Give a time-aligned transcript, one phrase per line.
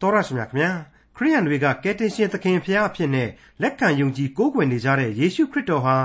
[0.00, 0.70] တော်ရရှိမြခင်ဗျာ
[1.16, 3.28] ခရိယန်တွေကကယ်တင်ရှင်သခင်ဖျားအဖြစ်နဲ့
[3.62, 5.96] လက်ခံယုံကြည်ကိုးကွယ်နေကြတဲ့ယေရှုခရစ်တော်ဟာ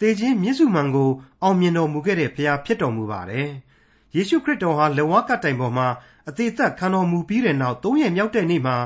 [0.00, 1.10] သေခြင်းမြင့်စုမှန်ကို
[1.42, 3.48] အောင်မြင်တော်မူခဲ့တဲ့ဖျားဖြစ်တော်မူပါတယ်
[4.14, 5.88] ယေရှုခရစ်တော်ဟာလက်ဝါးကတိုင်ပေါ်မှာ
[6.28, 8.76] အသေးသက်ခံတော်မူပြီးတဲ့နောက်သုံးရက်မြောက်တဲ့နေ့မှာ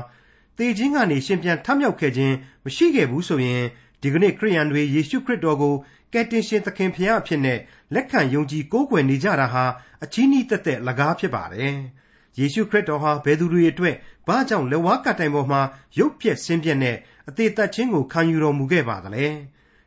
[0.57, 2.35] သေခြင်းကနေရှင်ပြန်ထမြောက်ခဲ့ခြင်း
[2.65, 3.63] မရှိခဲ့ဘူးဆိုရင်
[4.01, 5.75] ဒီကနေ့ခရိယန်တွေယေရှုခရစ်တော်ကို
[6.13, 7.59] ကယ်တင်ရှင်သခင်ဖျားအဖြစ်နဲ့
[7.93, 9.65] လက်ခံယုံကြည်ကိုးကွယ်နေကြတာဟာ
[10.03, 11.75] အချီးနှီးသက်သက်လကားဖြစ်ပါတယ်
[12.39, 13.95] ယေရှုခရစ်တော်ဟာဘယ်သူတွေအတွက်
[14.27, 15.61] ဘာကြောင့်လက်ဝါးကတိုင်ပေါ်မှာ
[15.97, 16.97] ရုပ်ပြက်ဆင်းပြက်နဲ့
[17.29, 19.25] အသေးသက်ခြင်းကိုခံယူတော်မူခဲ့ပါသလဲ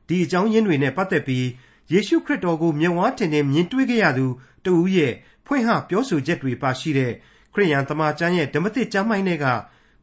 [0.06, 1.46] ဒီအကြောင်းရင်းတွေနဲ့ပတ်သက်ပြီး
[1.92, 4.26] ယေရှုခရစ်တော်ကိုမျက်ဝါးထင်ထင်မြင်တွေ့ခဲ့ရသူ
[4.64, 5.12] တဦးရဲ့
[5.46, 7.12] ဖွင့်ဟပြောဆိုချက်တွေပါရှိတဲ့
[7.54, 9.46] ခရိယန်သမာကျမ်းရဲ့ဓမ္မသစ်ကျမ်းပိုင်းတွေက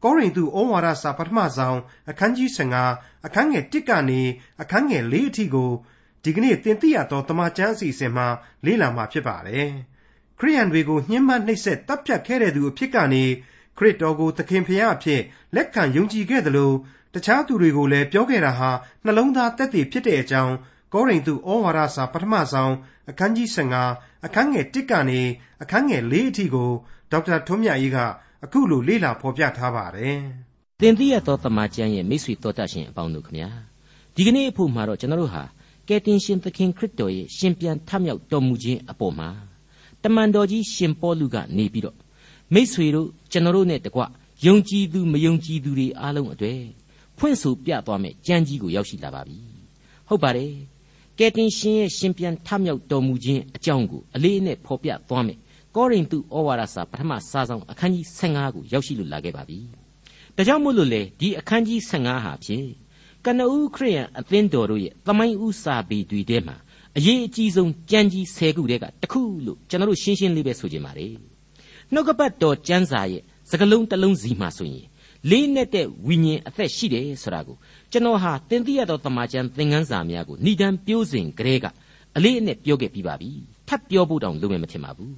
[0.02, 1.78] ကောရိန္သုဩဝါဒစာပထမဆောင်
[2.10, 2.48] အခန်းကြီး
[2.88, 4.20] 15အခန်းငယ်1ကနေ
[4.62, 5.70] အခန်းငယ်4အထိကို
[6.22, 8.26] ဒီကနေ့သင်သိရသောတမန်ကျမ်းအစီအစဉ်မှာ
[8.64, 9.70] လေ့လာမှာဖြစ်ပါတယ်။
[10.40, 13.24] ခရိယန်တွေကိုညှဉ်းပန်းနှိပ်စက်တပ်ဖြတ်ခဲ့တဲ့သူအဖြစ်ကနေ
[13.78, 15.20] ခရစ်တော်ကိုသခင်ဖရာအဖြစ်
[15.54, 16.72] လက်ခံယုံကြည်ခဲ့သလို
[17.14, 18.70] တခြားသူတွေကိုလည်းပြောခဲ့တာဟာ
[19.04, 20.54] နှလုံးသားသက်သေဖြစ်တဲ့အကြောင်း
[20.92, 22.72] ကောရိန္သုဩဝါဒစာပထမဆောင်
[23.10, 23.48] အခန်းကြီး
[23.86, 25.20] 15အခန်းငယ်1ကနေ
[25.62, 26.70] အခန်းငယ်4အထိကို
[27.10, 27.98] ဒေါက်တာထွန်းမြတ်အေးက
[28.44, 30.18] အခုလိုလေ့လာဖော်ပြထားပါတယ်။
[30.80, 33.48] သင်သိရသောတမန်ကျမ်းရဲ့မိတ်ဆွေတော်တတ်ရှင်အပေါင်းတို့ခမညာ
[34.14, 35.42] ဒီကနေ့အဖို့မှာတော့ကျွန်တော်တို့ဟာ
[35.88, 39.28] ကယ်တင်ရှင်သခင်ခရစ်တော်ရဲ့ရှင်ပြန်ထမြောက်တော်မူခြင်းအပေါ်မှာ
[40.06, 41.96] တမန်တော်ကြီးရှင်ပေါလုကနေပြီးတော့
[42.54, 44.00] မိษွေတို့ကျွန်တော်တို့နဲ့တကွ
[44.46, 46.60] ယုံကြည်သူမယုံကြည်သူတွေအားလုံးအတွေ့
[47.18, 49.38] ဖွင့်ဆိုပြသွားမယ်ကြမ်းကြီးကိုရောက်ရှိလာပါပြီ
[50.08, 50.52] ဟုတ်ပါတယ်
[51.18, 55.38] ကယ်တင်ရှင်ရဲ့ရှင်ပြန်ထမြောက်တော်မူခြင်းအကြောင်းကိုအလေးအနက်ဖော်ပြသွားမယ်
[55.76, 59.58] ကောရိန္သုဩဝါဒစာပထမစာဆောင်အခန်းကြီး15ကိုရောက်ရှိလို့လာခဲ့ပါပြီ
[60.36, 62.68] ဒါကြောင့်မို့လို့လေဒီအခန်းကြီး15ဟာဖြင့်
[63.24, 66.56] ကနဦးခရိယန်အသင်းတော်တို့ရဲ့သမိုင်းဥစာပေတွေထဲမှာ
[66.98, 71.14] အရေးအကြီးဆုံးကြမ်းကြီး10ခုတည်းကတစ်ခုလို့ကျွန်တော်တို့ရှင်းရှင်းလေးပဲဆိုကြပါမယ်
[71.92, 74.86] နှုတ်ကပတ်တော်ကျမ်းစာရဲ့စကလုံးတစ်လုံးစီမှာဆိုရင်
[75.30, 77.56] လေးနဲ့တဲ့ဝိညာဉ်အသက်ရှိတယ်ဆိုတာကို
[77.92, 81.66] ကျွန်တော်ဟာသင်သိရသောတမန်ကျန်သင်ခန်းစာများကိုဏိဒံပြိုးစဉ်ကလေးက
[82.16, 83.30] အလေးအနက်ပြောခဲ့ပြီးပါပြီ
[83.68, 85.14] ထပ်ပြောဖို့တောင်လုပ်မယ်မထင်ပါဘူး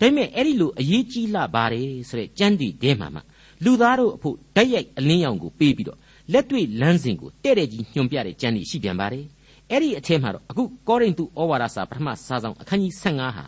[0.00, 3.20] ဒါပေမဲ့အဲ့ဒီလိုအရေးကြီးလာပါတယ်ဆိုတဲ့ကျမ်းတီတဲမှာမှ
[3.64, 5.98] လူသားတို့အဖို့ဓာတ်ရိုက်အလင်းရောင်ကိုပေးပြီးတော့
[6.32, 9.24] လက်တွေ့လမ်းစဉ်ကိုတဲ့တဲ့ကြီးညွှန်ပြတဲ့ကျမ်းတီရှိပြန်ပါတယ်
[9.70, 13.44] အဲ့ဒီအထက်မှာတော့အခုကောရိန္သုဩဝါဒစာပထမစာဆောင်အခန်းကြီး15ဟာ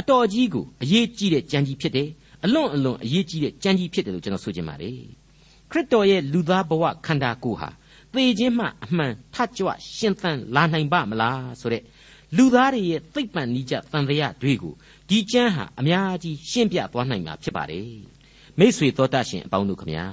[0.00, 2.08] အတော်ကြီးကိုအရေးကြီးတဲ့ကြံကြီးဖြစ်တယ်
[2.44, 4.98] အလွန်အလွန်အရေးကြီးတဲ့ကြံကြီးဖြစ်တယ်လို့ကျွန်တော်ဆိုချင်ပါတယ်
[5.70, 7.70] ခရစ်တော်ရဲ့လူသားဘဝခန္ဓာကိုယ်ဟာ
[8.12, 11.82] သေခြင်းမှအမှန်ထကြွရှင်သန်လာနိုင်ပါမလားဆိုတဲ့
[12.36, 14.74] လူသားတွေရဲ့သိပ္ပံနိကြတန်တရားတွေကို
[15.08, 17.90] ဒီကျမ်းဟာအများကြီးရှင်းပြသွားနိုင်မှာဖြစ်ပါတယ်
[18.58, 20.06] မိษွေသောတတ်ရှင်အပေါင်းတို့ခမညာ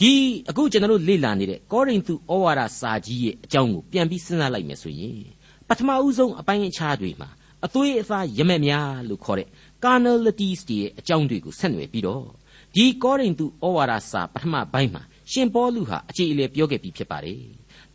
[0.00, 0.12] ဒီ
[0.48, 5.20] အခုကျွန်တော်တို့လေ့လာနေတဲ့ကောရိန္သုဩဝါဒစာကြီးရဲ့အကြောင်းကိုပြန်ပြီးစဉ်းစားလိုက်မယ်ဆိုရင်
[5.68, 7.28] ပထမဦးဆုံးအပိုင်းအခြားတွေမှာ
[7.64, 9.48] အသွေးအသားရမက်များလို့ခေါ်တဲ့
[9.84, 12.26] carnalities တွေရဲ့အကြောင်းတွေကိုဆက်နွယ်ပြီးတော့
[12.74, 15.02] ဒီကောရိန္သုဩဝါဒစာပထမပိုင်းမှာ
[15.32, 17.40] ရှင်ပေါလုဟာအခြေအလေပြောခဲ့ပြီးဖြစ်ပါတယ်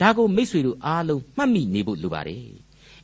[0.02, 2.46] ဒါကိုမိษွေတို့အားလုံးမှတ်မိနေဖို့လိုပါတယ်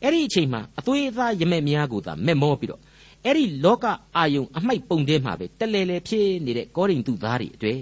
[0.03, 2.81] အဲ့ဒီအချိန်မှာအသွေးအသားရမက်များကိုသာမက်မောပြီးတော့
[3.25, 7.81] အဲ့ဒီလောကအာယုံအမိုက်ပုံထဲမှာပဲတလဲလဲဖြစ်နေတဲ့ကောရိန္သုသားတွေအတွေ့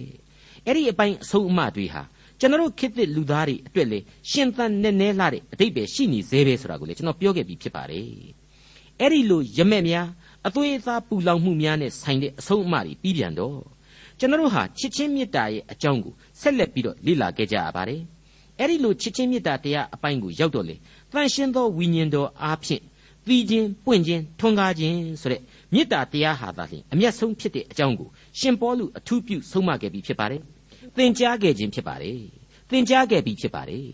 [0.66, 2.02] အဲ့ဒီအပိုင်းအဆုံးအမတွေဟာ
[2.40, 4.00] ကျွန်တော်ခေတ်သစ်လူသားတွေအတွက်လေ
[4.30, 8.06] ရှင်သန်နေနေလာတဲ့အတိတ်ပဲရှိနေသေးပဲဆိုတာကိုလေကျွန်တော်ပြောခဲ့ပြီးဖြစ်ပါတယ်
[9.00, 10.08] အဲ့ဒီလိုရမက်များ
[10.48, 13.58] အသွေးအသားပူလောင်မှုများနဲ့ဆိုင်တဲ့အဆုံးအမတွေပြီးပြန်တော့
[14.20, 18.02] ကျွန်တော်ဟာချစ်ချင်းမေတ္တာရဲ့အကြောင်းကိုဆက်လက်ပြီးတော့လေ့လာခဲ့ကြရပါတယ်
[18.60, 20.76] အဲ့ဒီလိုချစ်ချင်းမေတ္တာတရားအပိုင်းကိုရောက်တော့လေ
[21.12, 22.84] တန်ရှင်းသောဝိညာဉ်တော်အားဖြင့်
[23.28, 25.42] သီးခြင်းပွင့်ခြင်းထွန်းကားခြင်းဆိုတဲ့
[25.74, 28.10] မေတ္တာတရားဟာသာလျှင်အမျက်ဆုံးဖြစ်တဲ့အကြောင်းကို
[28.40, 30.42] ရှင်ပေါလုအထူးပြုဆုံးမခဲ့ပြီးဖြစ်ပါတယ်
[30.98, 32.22] သင်ကြားခဲ့ခြင်းဖြစ်ပါတယ်
[32.70, 33.88] သင်ကြားခဲ့ပြီးဖြစ်ပါတယ်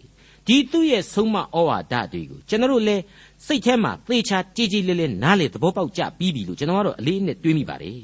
[0.47, 3.03] ဒီသူ့ရဲ့ဆုံးမဩဝါဒတွေကိုကျွန်တော်တို့လည်း
[3.45, 7.99] စိတ်ထဲမှာသေချာကြည်ကြည်လေးလေးနားလေသဘောပေါက်ကြပြီးပြီလို့ကျွန်တော်ကတော့အလေးနဲ့တွေးမိပါတယ်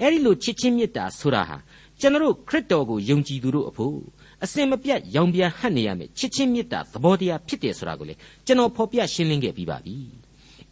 [0.00, 1.56] အဲ့ဒီလိုချစ်ချင်းမေတ္တာဆိုတာဟာ
[2.00, 3.96] ကျွန်တော်တို့ခရစ်တော်ကိုယုံကြည်သူတို့အဖို့
[4.44, 8.14] အစင်မပြတ်ရောင်ပြန်ဟပ်နေရမယ်ချစ်ချင်းမေတ္တာသဘောတရားဖြစ်တယ်ဆိုတာကိုလေ
[8.46, 9.96] ကျွန်တော်ဖော်ပြရှင်းလင်းခဲ့ပြီးပါပြီ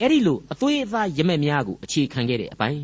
[0.00, 2.82] အဲ့ဒီလိုအသွေးအသားရမက်များကိုအခြေခံခဲ့တဲ့အပိုင်း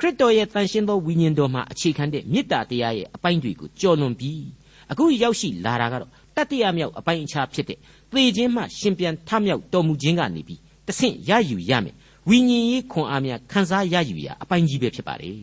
[0.00, 4.44] ခရစ်တော်ရဲ့တန်ရှင်းသောဝိညာဉ်တော်မှာအခြေခံတဲ့မေတ္တာတရားရဲ့အပိုင်းတွေကိုကြော်လွန်ပြီး
[4.90, 7.78] အခုရောက်ရှိလာတာကတော့တတိယမြောက်အပိုင်းအခြားဖြစ်တဲ့
[8.12, 11.94] သေခြင်းမှရှင်ပြန်ထမြောက်တော်မူခြင်းကနေပြီးတဆင့်ရယူရမယ်
[12.28, 15.36] ဝိညာဉ်ရေးခွန်အားများခံစားရယူရအပိုင်းကြီးပဲဖြစ်ပါတယ်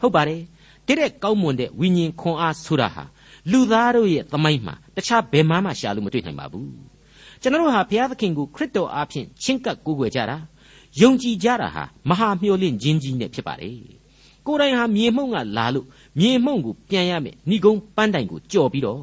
[0.00, 0.40] ဟုတ်ပါတယ်
[0.86, 3.04] တဲ့တဲ့ကောင်းမွန်တဲ့ဝိညာဉ်ခွန်အားဆိုတာဟာ
[3.50, 6.72] လူသားတို့ရဲ့သမိုင်းမှာတခြားဘယ်မှမှရှာလို့မတွေ့နိုင်ပါဘူး
[7.42, 10.36] ကျွန်တော်တို့ဟာဘုရားသခင်ကိုခရစ်တော်အားဖြင့်ချင်းကပ်ကိုးကွယ်ကြတာ
[11.00, 13.78] ယုံကြည်ကြတာဟာမဟာမျှော်လင့်ခြင်းကြီးနဲ့ဖြစ်ပါတယ်
[14.46, 15.86] ကိုယ်တိုင်ဟာမြေမှုန့်ကလာလို့
[16.20, 19.02] မြေမှုန့်ကိုပြန်ရမယ်ဏိကုံးပန်းတိုင်ကိုကြော်ပြီးတော့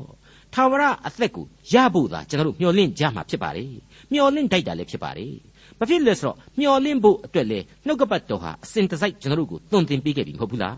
[0.53, 3.71] ထာဝရအသက်ကိုရဖို့သာကျွန်တော်တို့မျှော်လင့်ကြမှာဖြစ်ပါတယ်
[4.11, 5.33] မျှော်လင့်တိုက်တာလည်းဖြစ်ပါတယ်
[5.77, 10.77] ဘာဖြစ်လဲဆိုတော့မျှော်လင့်ဖို့အတွက်လေနှုတ်ကပတ်တော်ဟာအစဉ်တစိုက်ကျွန်တော်တို့ကိုသွန်သင်ပေးခဲ့ပြီမဟုတ်ဘူးလား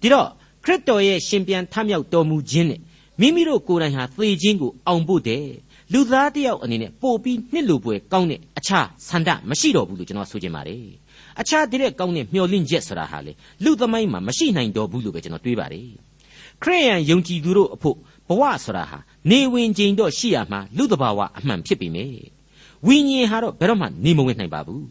[0.00, 0.28] ဒီတော့
[0.64, 2.80] ခရစ်တော်ရဲ့ရှင်ပြန်ထမြောက်တော်မူခြင်းနဲ့
[3.20, 5.44] မိမိတို့ကိုယ်တိုင်ဟာသေခြင်းကိုအောင်ဖို့တဲ့
[5.92, 10.84] လူသားတယောက်အနေနဲ့ပို့ပြီးနှစ်လူပွဲကောင်းတဲ့အခြားဆန္ဒမရှိတော့ဘူးလို့ကျွန်တော်ဆိုချင်ပါတယ်
[11.40, 13.32] အခြားတည်းကောင်းတဲ့မျှော်လင့်ချက်ဆိုတာဟာလေ
[13.64, 15.88] လူသမိုင်းမှာမရှိနိုင်တော့ဘူးလို့ပဲကျွန်တော်တွေးပါတယ်
[16.62, 17.96] ခရိယန်ယုံကြည်သူတို့အဖို့
[18.28, 18.98] ဘဝဆိုတာဟာ
[19.30, 22.16] နေဝင်ချိန်တော့ရှိရမှာလူတဘာဝအမှန်ဖြစ်ပေမယ့်
[22.86, 24.84] ဝိညာဉ်ဟာတော့ဘယ်တော့မှနေမဝင်နိုင်ပါဘူး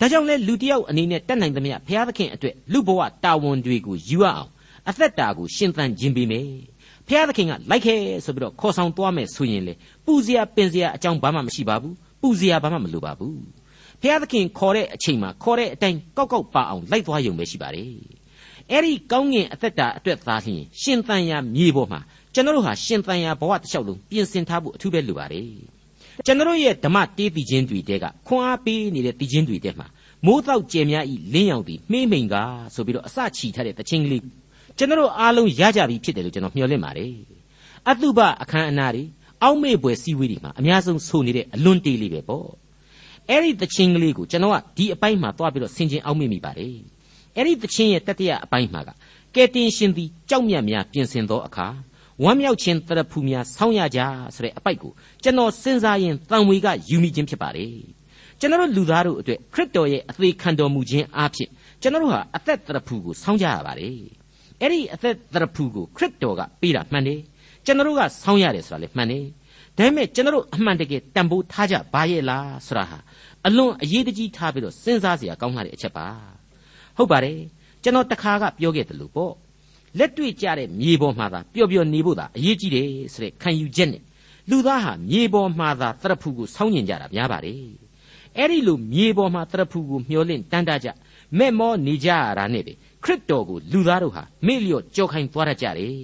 [0.00, 4.48] ဒါကြောင့်လဲလူတယောက်အနေနဲ့တတ်နိုင်သမျှဘုရားသခင်အတွက်လူဘဝတာဝန်တွေကိုယူရအောင်
[4.88, 6.48] အသက်တာကိုရှင်သန်ခြင်းပေးမယ်
[7.08, 9.74] ဘုရားသခင်ကလိုက်ခဲ့ဆိုပြီးတော့ခေါ်ဆောင်သွားမယ်ဆိုရင်လေ
[10.04, 13.38] ပူဇော်ပင်ဇော်အကြောင်းဘာမှမရှိပါဘူးပူဇော်ဘာမှမလိုပါဘူး
[14.00, 17.90] ဘုရားသခင်ခေါ်တဲ့အချိန်မှာခေါ်တဲ့အတိုင်းကောက်ကောက်ပါအောင်လိုက်သွားရုံပဲရှိပါတယ်
[18.70, 22.00] အဲ့ဒီကောင်းငင်အသက်တာအတွက်သားလျှင်ရှင်သန်ရာမြေပေါ်မှာ
[22.34, 25.48] ကျွန်တော်တို့ဟာရှင်သန်ရာဘဝတစ်လျှောက်လုံးပြင်ဆင်ထားဖို့အထူးပဲလိုပါတယ်
[26.26, 29.86] ကျွန်တော်ရဲ့ဓမ္မတေးတည်ခြင်းတွေတဲကခွန်အားပေးနေတဲ့တည်ခြင်းတွေတဲမှာ
[30.26, 32.34] မိုးတောက်ကျယ်များဤလင်းရောင်သည်မှေးမိန်က
[32.74, 34.22] ဆိုပြီးတော့အစချီထားတဲ့တခြင်းကလေး
[34.78, 37.12] ကျွန်တော်အားလုံးရကြပြီဖြစ်တယ်လို့ကျွန်တော်မျှော်လင့်ပါတယ်
[37.88, 39.02] အတုပအခမ်းအနားတွေ
[39.42, 42.48] အောက်မေ့ပွဲစည်းဝေးတွေမှာအများဆုံးဆိုနေတဲ့အလွန်တေးလေးပဲပေါ့
[43.28, 46.76] အဲ့ဒီတခြင်းကလေးကိုကျွန်တော်ကဒီအပိုင်းမှာသွားပြီးတော့ဆင်ခြင်အောက်မေ့မိပါတယ်
[47.36, 48.90] အဲ့ဒီတခြင်းရဲ့တတိယအပိုင်းမှာက
[49.34, 51.66] ကဲတင်ရှင်သည်ကြောက်မြတ်များပြင်ဆင်သောအခါ
[52.22, 54.00] ဝမ်းမြောက်ခြင်းတရဖူများဆောင်းရကြ
[54.34, 54.92] ဆိုတဲ့အပိုက်ကို
[55.22, 57.74] ကျွန်တော်စဉ်းစားရင်တန်ဝေကယူမိခြင်းဖြစ်ပါတယ်
[58.40, 61.48] ကျွန်တော်လူသားတို့အတွက်ခရစ်တော်ရဲ့အသေးခံတော်မူခြင်းအဖြစ်
[61.82, 64.15] ကျွန်တော်ဟာအသက်တရဖူကိုဆောင်းကြရပါတယ်
[64.60, 67.20] အဲ့ဒီအသက်တရဖူကိုခရစ်တော်ကပေးတာမှန်တယ်
[67.64, 69.24] ကျွန်တော်ကဆောင်းရတယ်ဆိုတာလည်းမှန်တယ်
[69.76, 72.98] ဒါပေမဲ့ကျွန်တော်အမှန်တကယ်တန်ဖိုးထားကြပါရဲ့လားဆိုတာဟာ
[73.46, 76.06] အလွန်အရေးတကြီးထားပြီးတော့စဉ်းစားစရာကောင်းလာတဲ့အချက်ပါ
[76.96, 77.38] ဟုတ်ပါတယ်
[77.82, 79.32] ကျွန်တော်တခါကပြောခဲ့တယ်လို့ပေါ့
[79.98, 84.02] လက်တွေ့ကြတဲ့မြေပေါ်မှာသာပျော်ပျော်နေဖို့သာအရေးကြီးတယ်ဆိုတဲ့ခံယူချက်နဲ့
[84.50, 87.60] လူသားဟာမြေပေါ်မှာသာတရဖူကိုဆောင်းကျင်ကြတာများပါတယ်
[88.36, 90.88] အဲ့ဒီလိုမြေပေါ်မှာတရဖူကိုမျောလင့်တန်းတကြ
[91.38, 92.72] မဲ့မောနေကြရတာနဲ့ပဲ
[93.06, 95.94] ခရစ်တော်ကိုလူသားတို့ဟာမေ့လျော့ကြောခိုင်းသွားတတ်ကြတယ်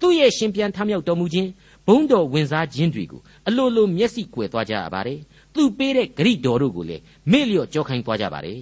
[0.00, 1.50] သူ့ရဲ့ရှင်ပြန်ထမြောက်တော်မူခြင်း
[1.86, 5.18] ဘုံတော်ဝင်စားခြင်းတွေကိုအလိုလိုမျက်စိကွယ်သွားကြရပါတယ်
[5.54, 8.60] သူပေးတဲ့ဂရိတော်တို့ကိုလည်းမေ့လျော့ကြောခိုင်းသွားကြပါတယ်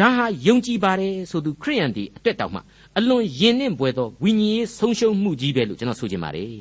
[0.00, 2.60] ဒါဟာယုံကြည်ပါတယ်ဆိုသူခရိယန်ဒီအတွက်တောင်မှ
[2.98, 6.52] အလွန်ယဉ်နှင့်ပွေသောဝိညာဉ်ရေးဆုံးရှုံးမှုကြီးပဲလို့ကျွန်တော်ဆိုချင်ပါတယ်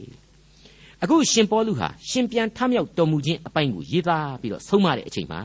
[1.04, 5.42] အခုရှင်ပေါလုဟာရှင်ပြန်ထမြောက်တော်မူခြင်းအပိုင်းကိုရေးသားပြီးတော့ဆုံးမတဲ့အချိန်မှာ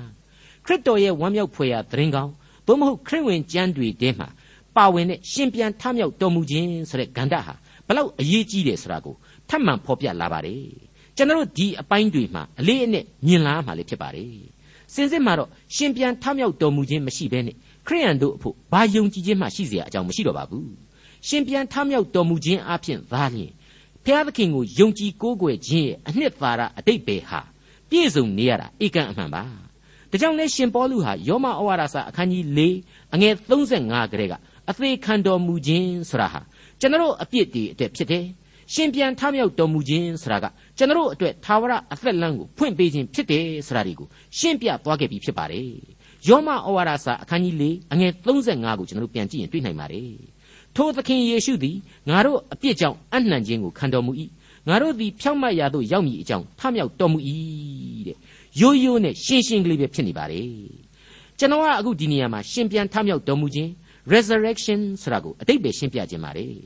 [0.64, 2.32] ခရစ်တော်ရဲ့ဝမ်းမြောက်ဖွယ်ရာသတင်းကောင်း
[2.66, 4.28] သို့မဟုတ်ခရစ်ဝင်ကျမ်းတွေထဲမှာ
[4.75, 7.53] ပါဝင်တဲ့ရှင်ပြန်ထမြောက်တော်မူခြင်းဆိုတဲ့ဂန္ဓဟာ
[7.87, 9.15] ဘလောက်အရေးကြီးတယ်ဆိုတာကို
[9.49, 10.63] ထပ်မံဖော်ပြလာပါတယ်
[11.15, 14.31] ကျွန်တော်တို့ဒီအပိုင်းတွေမှာအလေးအနက်မြင်လာမှလည်းဖြစ်ပါတယ်
[14.93, 17.55] စင်စစ်မှာတော့ရှင်ပြန်ထမြောက်တော်မူခြင်းမရှိဘဲနဲ့
[17.87, 20.69] ခရိယန်တို့အဖို့ဘာယုံကြည်ခြင်းမှရှိเสียအကြောင်းမရှိတော့ပါဘူး
[21.27, 23.51] ရှင်ပြန်ထမြောက်တော်မူခြင်းအပြင်သာလျှင်
[24.05, 27.39] ဖျားသခင်ကိုယုံကြည်ကိုးကွယ်ခြင်းရဲ့အနှစ်သာရအတိတ်ပဲဟာ
[27.89, 29.43] ပြည့်စုံနေရတာဧကန်အမှန်ပါ
[30.11, 32.59] ဒါကြောင့်လဲရှင်ပေါလုဟာယောမဩဝါဒစာအခန်းကြီး၄
[33.13, 33.33] အငယ်
[33.73, 34.33] 35ကလေးက
[34.72, 36.40] အသေးခံတော်မူခြင်းဆိုတာဟာ
[36.80, 38.24] ကျွန်တော်အပြစ်တွေအတွက်ဖြစ်တယ်
[38.72, 40.46] ရှင်ပြန်ထမြောက်တော်မူခြင်းဆိုတာက
[40.78, 44.06] ကျွန်တော်အတွက်သာဝရအသက်လမ်းကိုဖွင့်ပေးခြင်းဖြစ်တယ်ဆိုတာဒီကို
[44.38, 45.70] ရှင်းပြသွားခဲ့ပြီးဖြစ်ပါတယ်
[46.28, 50.10] ယောမဩဝါဒစာအခန်းကြီး၄အငယ်35ကိုကျွန်တော်တို့ပြန်ကြည့်ရင်တွေ့နိုင်ပါတယ်
[50.76, 51.76] ထိုသခင်ယေရှုသည်
[52.08, 54.12] ငါတို့အပြစ်ကြောင့်အနှံခြင်းကိုခံတော်မူ၏
[54.68, 57.18] ငါတို့သည်ဖြောင့်မတ်ရာသို့ရောက်မည်အကြောင်းထမြောက်တော်မူ၏
[58.06, 58.16] တဲ့
[58.60, 60.48] ရိုးရိုးနဲ့ရှင်းရှင်းကလေးပဲဖြစ်နေပါတယ်
[61.38, 63.70] ကျွန်တော်ကအခုဒီနေရာမှာရှင်ပြန်ထမြောက်တော်မူခြင်း
[64.14, 66.56] resurrection ဆိုတာကိုအတိတ်ပဲရှင်းပြခြင်းပါတယ်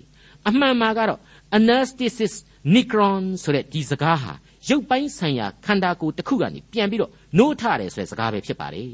[0.48, 1.20] အမှန်မှာကတော့
[1.56, 2.34] anastasis
[2.74, 4.32] nikron ဆိုတဲ့ဒီစကားဟာ
[4.68, 8.90] ရုပ်ပိုင်းဆိုင်ရာခန္ဓာကိုယ်တစ်ခုကနေပြန်ပြီးတော့နိုးထတယ်ဆိုတဲ့စကားပဲဖြစ်ပါတယ်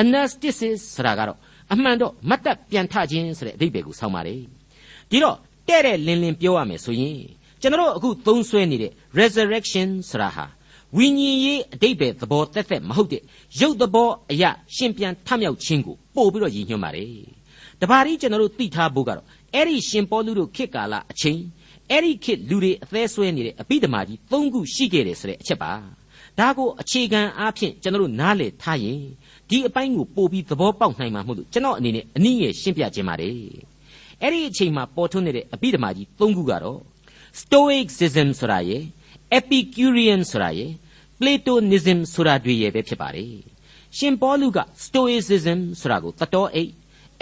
[0.00, 1.38] anastasis ဆိုတာကတော့
[1.72, 4.40] အမှန်တော့မတ်တပ်ပြန်ထခြင်းဆိုတဲ့အဓိပ္ပာယ်ကိုဆောင်းပါတယ်
[5.10, 5.36] ဒီတော့
[5.68, 7.20] တဲ့တဲ့လင်းလင်းပြောရမယ်ဆိုရင်
[7.60, 10.46] ကျွန်တော်အခုသုံးဆွဲနေတဲ့ resurrection ဆိုတာဟာ
[10.96, 13.22] ဝိညာဉ်ရေးအတိတ်ပဲသဘောသက်သက်မဟုတ်တဲ့
[13.60, 17.12] ရုပ်သဘောအရာရှင်ပြန်ထမြောက်ခြင်းကိုပို့ပြီးတော့ရည်ညွှန်းပါတယ်
[17.82, 21.40] တပါးရီကျွန်တော်တို့သိထားဖို့ကတော့အဲ့ဒီရှင်ပေါလုတို့ခေတ်ကာလအချိန်
[21.90, 25.72] အဲ့ဒီခေတ်လူတွေအသေးဆွဲနေတဲ့အပိဓမာကြီး၃ခုရှိခဲ့တယ်ဆိုတဲ့အချက်ပါ
[26.38, 29.00] ဒါကိုအခြေခံအားဖြင့်ကျွန်တော်တို့နားလည်ထားရင်
[29.50, 33.36] ဒီအပိုင်းကိုပို့ပြီးသဘောပေါက်နိုင်မှာမဟုတ်လို့ကျွန်တော်အနေနဲ့အနည်းငယ်ရှင်းပြခြင်းပါတယ်
[34.22, 36.80] အဲ့ဒီအချိန်မှာပေါ်ထွန်းနေတဲ့အပိဓမာကြီး၃ခုကတော့
[37.40, 38.82] stoicism ဆိုတာရယ်
[39.38, 40.70] epicurean ဆိုတာရယ်
[41.18, 43.32] platonism ဆိုတာတွေရယ်ပဲဖြစ်ပါတယ်
[43.96, 46.70] ရှင်ပေါလုက stoicism ဆိုတာကိုသတော်အိတ်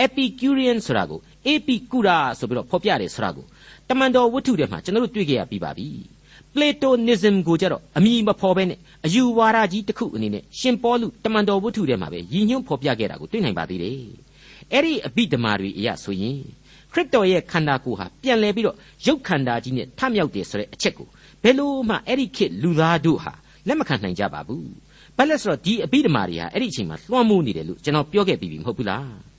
[0.05, 1.21] epicurean ဆိုတာကို
[1.53, 3.45] epicura ဆိုပြီးတော့ဖော်ပြတယ်ဆိုတာကို
[3.89, 5.89] တမန်တော်ဝတ္ထုထဲမှာကျွန်တော်တို့တွေ့ကြရပြီးပါပြီ
[6.55, 14.01] platonism ကိုကြတော့အမိမဖော်ပဲနဲ့အယူဝါဒကြီးတစ်ခုအနေနဲ့ရှင်ပေါလုတမန်တော်ဝတ္ထုထဲမှာပဲရည်ညွှန်းဖော်ပြခဲ့တာကိုတွေ့နိုင်ပါသေးတယ်
[14.73, 16.39] အဲ့ဒီအဘိဓမ္မာတွေအရဆိုရင်
[16.93, 21.09] ခရစ်တော်ရဲ့ခန္ဓာကိုယ်ဟာပြန်လဲပြီးတော့ရုပ်ခန္ဓာကြီးနဲ့ထမြောက်တယ်ဆိုတဲ့အချက်ကို
[21.43, 23.33] ဘယ်လို့မှအဲ့ဒီခေတ်လူသားတို့ဟာ
[23.69, 24.71] လက်မခံနိုင်ကြပါဘူး
[25.17, 29.32] ဘာလဲဆိုတော့ဒီအဘိဓမ္မာတွေဟာအဲ့ဒီအချိန်မှာလွှမ်းမိုးနေတယ်လို့ကျွန်တော်ပြောခဲ့ပြီးပြီမဟုတ်ဘူးလား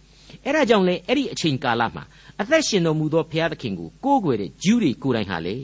[0.46, 2.04] အဲ့ဒါကြောင့်လေအဲ့ဒီအချိန်ကာလမှာ
[2.42, 5.58] အသက်ရှင်တော်မူသောဘုရားသခင်ကိုကိုးကွယ်တဲ့ဂျူးတွေကိုယ်တိုင်ဟာလေ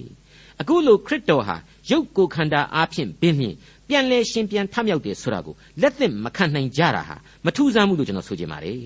[0.62, 1.56] အခုလိုခရစ်တော်ဟာ
[1.90, 3.56] ရုပ်ကိုယ်ခန္ဓာအားဖြင့်ဘင်းမြင်
[3.88, 8.84] ပြန်လဲရှင်ပြန်ထမြောက်တယ်ဆိုတာကိုလက်သင့်မခံနိုင်ကြတာဟာမထူးဆန်းဘူးလို့ကျွန်တော်ဆိုချင်ပါတယ်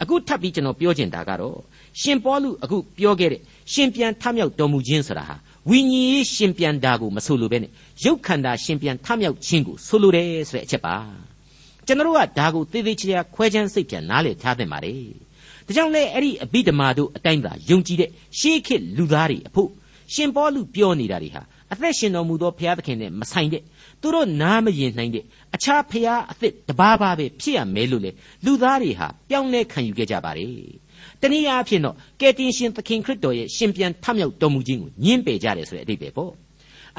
[0.00, 1.58] အခုထပ်ပြီးကျွန်တော်ပြောချင်တာကတော့
[2.00, 3.40] ရှင်ပေါလုအခုပြောခဲ့တဲ့
[3.72, 5.36] ရှင်ပြန်ထမြောက်တော်မူခြင်းဆိုတာဟာ
[5.68, 7.70] ဝိညာဉ်ရေးရှင်ပြန်တာကိုမဆိုလိုပဲနဲ့
[8.04, 10.96] ရုပ်ခန္ဓာရှင်ပြန်ထမြောက်ခြင်းကိုဆိုလိုတယ်ဆိုတဲ့အချက်ပါ
[11.86, 14.96] ကျွန်တော်တို့ကဒါကိုသေသေးချာချာခွဲခြမ်းစိတ်ပြန်နားလည်ထားသင့်ပါတယ်
[15.66, 19.70] ဒါကြောင့်လဲအဲ့ဒီအဘိဓမ္မာတို့အတိုင်းသာယုံကြည်တဲ့ရှေးခေတ်လူသားတွေအဖို့
[20.14, 23.62] ရှင်ပေါလုပြောနေတာတွေဟာအသက်ရှင်တော်မူသောဘုရားသခင်နဲ့မဆိုင်တဲ့
[24.00, 25.24] သူတို့နားမရင်နိုင်တဲ့
[25.54, 28.10] အခြားဘုရားအသစ်တပါးပါပဲဖြစ်ရမယ်လို့လေ
[28.44, 30.50] လူသားတွေဟာပြောင်းလဲခံယူခဲ့ကြပါတယ်
[31.20, 36.32] တနည်းအားဖြင့်တော့ကယ်တင်ရှင်သခင်ခရစ်တော်ရဲ့ရှင်ပြန်ထမြောက်တော်မူခြင်းကိုညှင်းပယ်ကြတယ်ဆိုတဲ့အဓိပ္ပာယ်ပေါ့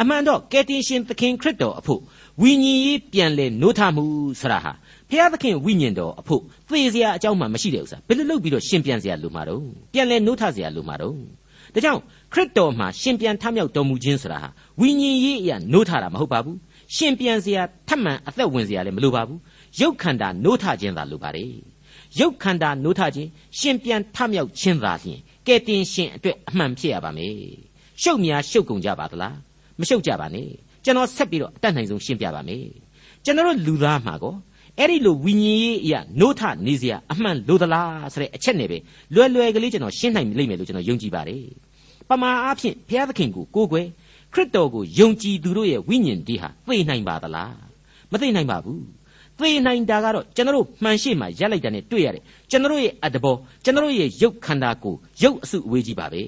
[0.01, 2.01] အမှန်တော့ကယ်တင်ရှင်သခင်ခရစ်တော်အဖို့
[2.41, 4.05] ဝိညာဉ်ရေးပြန်လဲနိုးထမှု
[4.41, 4.71] ဆိုတာဟာ
[5.09, 9.61] ဘုရားသခင်ဝိညာဉ်တော်အဖို့သေစရာအကြောင်းမှမရှိတဲ့ဥစ္စာဘယ်လိုလုပ်ပြီးတော့ရှင်ပြန်စရာလိုမှာတော့
[9.93, 11.13] ပြန်လဲနိုးထစရာလိုမှာတော့
[11.73, 12.01] ဒါကြောင့်
[12.33, 16.57] ခရစ်တော်မှာရှင်ပြန်ထမြောက်တော်မူခြင်းဆိုတာဟာဝိညာဉ်ရေးအရာနိုးထတာမဟုတ်ပါဘူး
[16.95, 19.39] ရှင်ပြန်စရာထပ်မံအသက်ဝင်စရာလည်းမလိုပါဘူး
[19.81, 21.51] ရုပ်ခန္ဓာနိုးထခြင်းသာလိုပါတယ်
[22.19, 27.33] ရုပ်ခန္ဓာနိုးထခြင်းရှင်ပြန်ထမြောက်ခြင်းသာလျှင်ကဲတင်ရှင်အတွက်အမှန်ဖြစ်ရပါမယ်
[28.01, 29.37] ရှုပ်များရှုပ်ကုန်ကြပါသလား
[29.79, 30.49] မရှုပ်ကြပါနဲ့
[30.83, 32.65] ကျွန်တော်ဆက်ပြီးတော့အတတ်နိုင်ဆုံးရှင်းပြပါမယ်
[33.25, 34.35] ကျွန်တော်တို့လူသားမှာကော
[34.79, 38.77] အဲ့ဒီလိုဝိညာဉ်ရေးအရာနိုးထနေစရာအမှန်လိုသလားဆိုတဲ့အချက်နဲ့ပဲ
[39.15, 41.45] လွယ်လွယ်ကလေးကျွန်တော်ရှင်းနိုင်လိမ့်မယ်လို့ကျွန်တော်ယုံကြည်ပါတယ်
[42.09, 43.87] ပမာအားဖြင့်ဘုရားသခင်ကိုကိုးကွယ်
[44.33, 47.55] ခရစ်တော်ကိုယုံကြည်သူတို့ရဲ့ဝိညာဉ်ဒီဟာသိနိုင်ပါသလား
[48.11, 48.83] မသိနိုင်ပါဘူး
[49.39, 56.23] သိနိုင်တာကတော့ကျွန်တော်တို့မှန်ရှိမှရက်လိုက်တာနဲ့တွေ့ရတယ်ကျွန်တော်ရဲ့အတဘောကျွန်တော်ရဲ့ရုပ်ခန္ဓာကိုရုပ်အစုအဝေးကြီးပါပဲ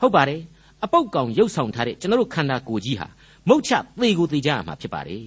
[0.00, 0.40] ဟုတ်ပါတယ်
[0.84, 3.08] အပုတ်ကောင်ရုပ်ဆောင်ထားတဲ့ကျွန်တော်တို့ခန္ဓာကိုယ်ကြီးဟာ
[3.48, 5.26] မုတ်ချသေကိုသေကြရမှာဖြစ်ပါတယ်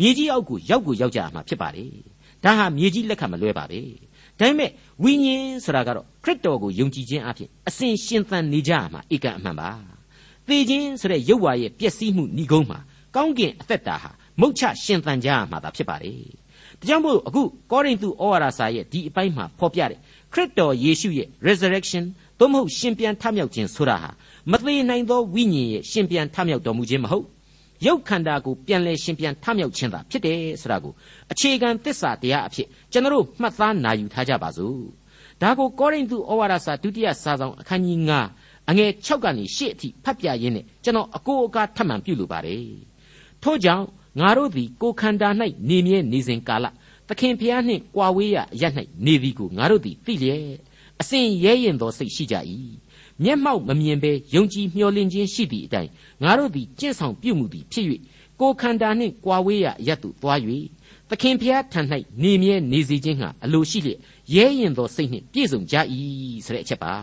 [0.00, 1.92] မြေကြီးအောက်ကိုရောက်ကိုရောက်ကြရမှာဖြစ်ပါတယ်
[2.44, 3.80] ဒါဟာမြေကြီးလက်ခံမလွဲပါပဲ
[4.38, 4.70] ဒါပေမဲ့
[5.02, 9.70] ဝိညာဉ်ဆိုတာကတော့ခရစ်တော်ကိုယုံကြည်ခြင်းအပြင်အစဉ်ရှင်သန်နေကြရမှာဧကန်အမှန်ပါ
[10.48, 12.78] သေခြင်းဆိုတဲ့ရုပ်ဝါရဲ့ပျက်စီးမှုဏိကုံးမှာ
[13.16, 16.20] ကောင်းကင်အသက်တာဟာမုတ်ချရှင်သန်ကြရမှာသာဖြစ်ပါတယ်
[16.80, 19.98] ဒါကြောင့်မို့အခုကောရိန္သုဩဝါဒစာရဲ့ဒီအပိုင်းမှာဖော်ပြတဲ့
[20.32, 22.04] ခရစ်တော်ယေရှုရဲ့ resurrection
[22.38, 24.10] သို့မဟုတ်ရှင်ပြန်ထမြောက်ခြင်းဆိုတာဟာ
[24.50, 27.26] မသေးနိုင်သောဝိညာဉ်ရဲ့ရှင်ပြန်ထမြောက်တော်မူခြင်းမဟုတ်
[27.86, 30.92] ရုပ်ခန္ဓာကိုပြန်လဲရှင်ပြန်ထမြောက်ခြင်းသာဖြစ်တယ်ဆိုတာကို
[31.32, 34.80] အခြေခံသစ္စာတရားအဖြစ်ကျွန်တော်မှတ်သားနာယူထားကြပါစို့
[35.40, 37.98] ဒါကိုကောရိန္သုဩဝါဒစာဒုတိယစာဆောင်အခန်းကြီး
[38.34, 42.66] 9အငယ်6ကနေ8အထိဖတ်ပြရင်းနဲ့ကျွန်တော်အကိုအကားထပ်မံပြုလိုပါတယ်
[43.42, 43.86] ထို့ကြောင့်
[44.20, 45.28] ငါတို့သည်ကိုခန္ဓာ၌
[45.68, 46.66] နေမြဲနေစဉ်ကာလ
[47.08, 48.64] သခင်ဖျားနှင့်ကြွာဝေးရအရ၌
[49.06, 50.46] နေသည်ကိုငါတို့သည်သိလျက်
[51.00, 52.36] အစဉ်ရဲရင်သောစိတ်ရှိကြ၏
[53.24, 55.90] မျက်မှောက်မမြင်ဘဲယုံကြည်မျှော်လင့်ခြင်းရှိသည့်အတိုင်း
[56.22, 57.86] ငါတို့သည်ကျင့်ဆောင်ပြုမှုသည်ဖြစ်၍
[58.40, 60.38] ကိုခန္ဓာနှင့်ကြွာဝေးရအရသို့သွား၍
[61.08, 61.80] သခင်ဖျားထံ၌
[62.22, 63.98] နေမြဲနေစေခြင်းဟာအလိုရှိလျက်
[64.34, 65.76] ရဲရင်သောစိတ်နှင့်ပြည့်စုံကြ၏
[66.44, 66.94] ဆိုတဲ့အချက်ပါ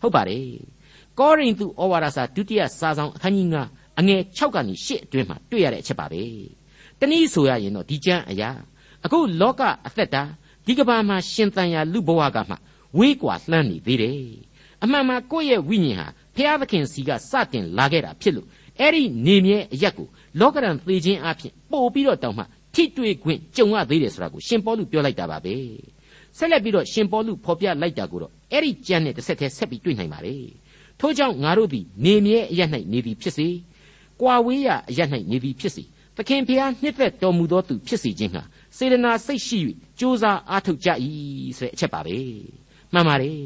[0.00, 0.46] ဟုတ်ပါတယ်
[1.18, 6.22] ကောရိန္သုဩဝါဒစာဒုတိယစာဆောင်အခန်းကြီး9အငယ်6ကနေ8အတွင်းမှာတွေ့ရတဲ့အချက်ပါပဲ
[7.00, 8.50] တနည်းဆိုရရင်တော့ဒီကျမ်းအရာ
[9.04, 10.22] အခုလောကအသက်တာ
[10.66, 12.54] ဒီကဘာမှာရှင်သန်ရာလူဘဝကမှ
[12.98, 14.20] ဝေးကွာလှမ်းနေသေးတယ်
[14.84, 18.46] အမှန်မှာကိုယ့်ရဲ့ဝိညာဉ်ဟာဖျားသခင်စီကစတင်လာခဲ့တာဖြစ်လို့
[18.80, 20.08] အဲ့ဒီနေမြဲအရက်ကို
[20.40, 25.54] လောကရန်သေခြင်းအဖြစ်ပို့ပြီးတော့တောင်းမှထိတွေ့ခွင့်ကြုံရသေးတယ်ဆိုတာကိုရှင်ပေါလုပြောလိုက်တာပါပဲ
[26.36, 30.36] ဆက်လက်ပြီးတော့ရှင်ပေါလုဖော်ပြလိုက်တာကိုတော့အဲ့ဒီကျမ်းနဲ့တစ်ဆက်တည်းဆက်ပြီးတွေ့နိုင်ပါလေ
[31.00, 33.48] ထို့ကြောင့်ငါတို့သည်နေမြဲအရက်၌နေသည်ဖြစ်စေ
[34.20, 35.82] ကွာဝေးရာအရက်၌နေသည်ဖြစ်စေ
[36.16, 38.42] သခင်ဖျားနှစ်သက်တော်မူသောသူဖြစ်စေခြင်းဟာ
[38.76, 39.58] စေတနာစိတ်ရှိ၍
[39.98, 40.88] ကြိုးစားအားထုတ်ကြ၏
[41.58, 42.16] ဆိုတဲ့အချက်ပါပဲ
[42.92, 43.40] မှန်ပါတယ်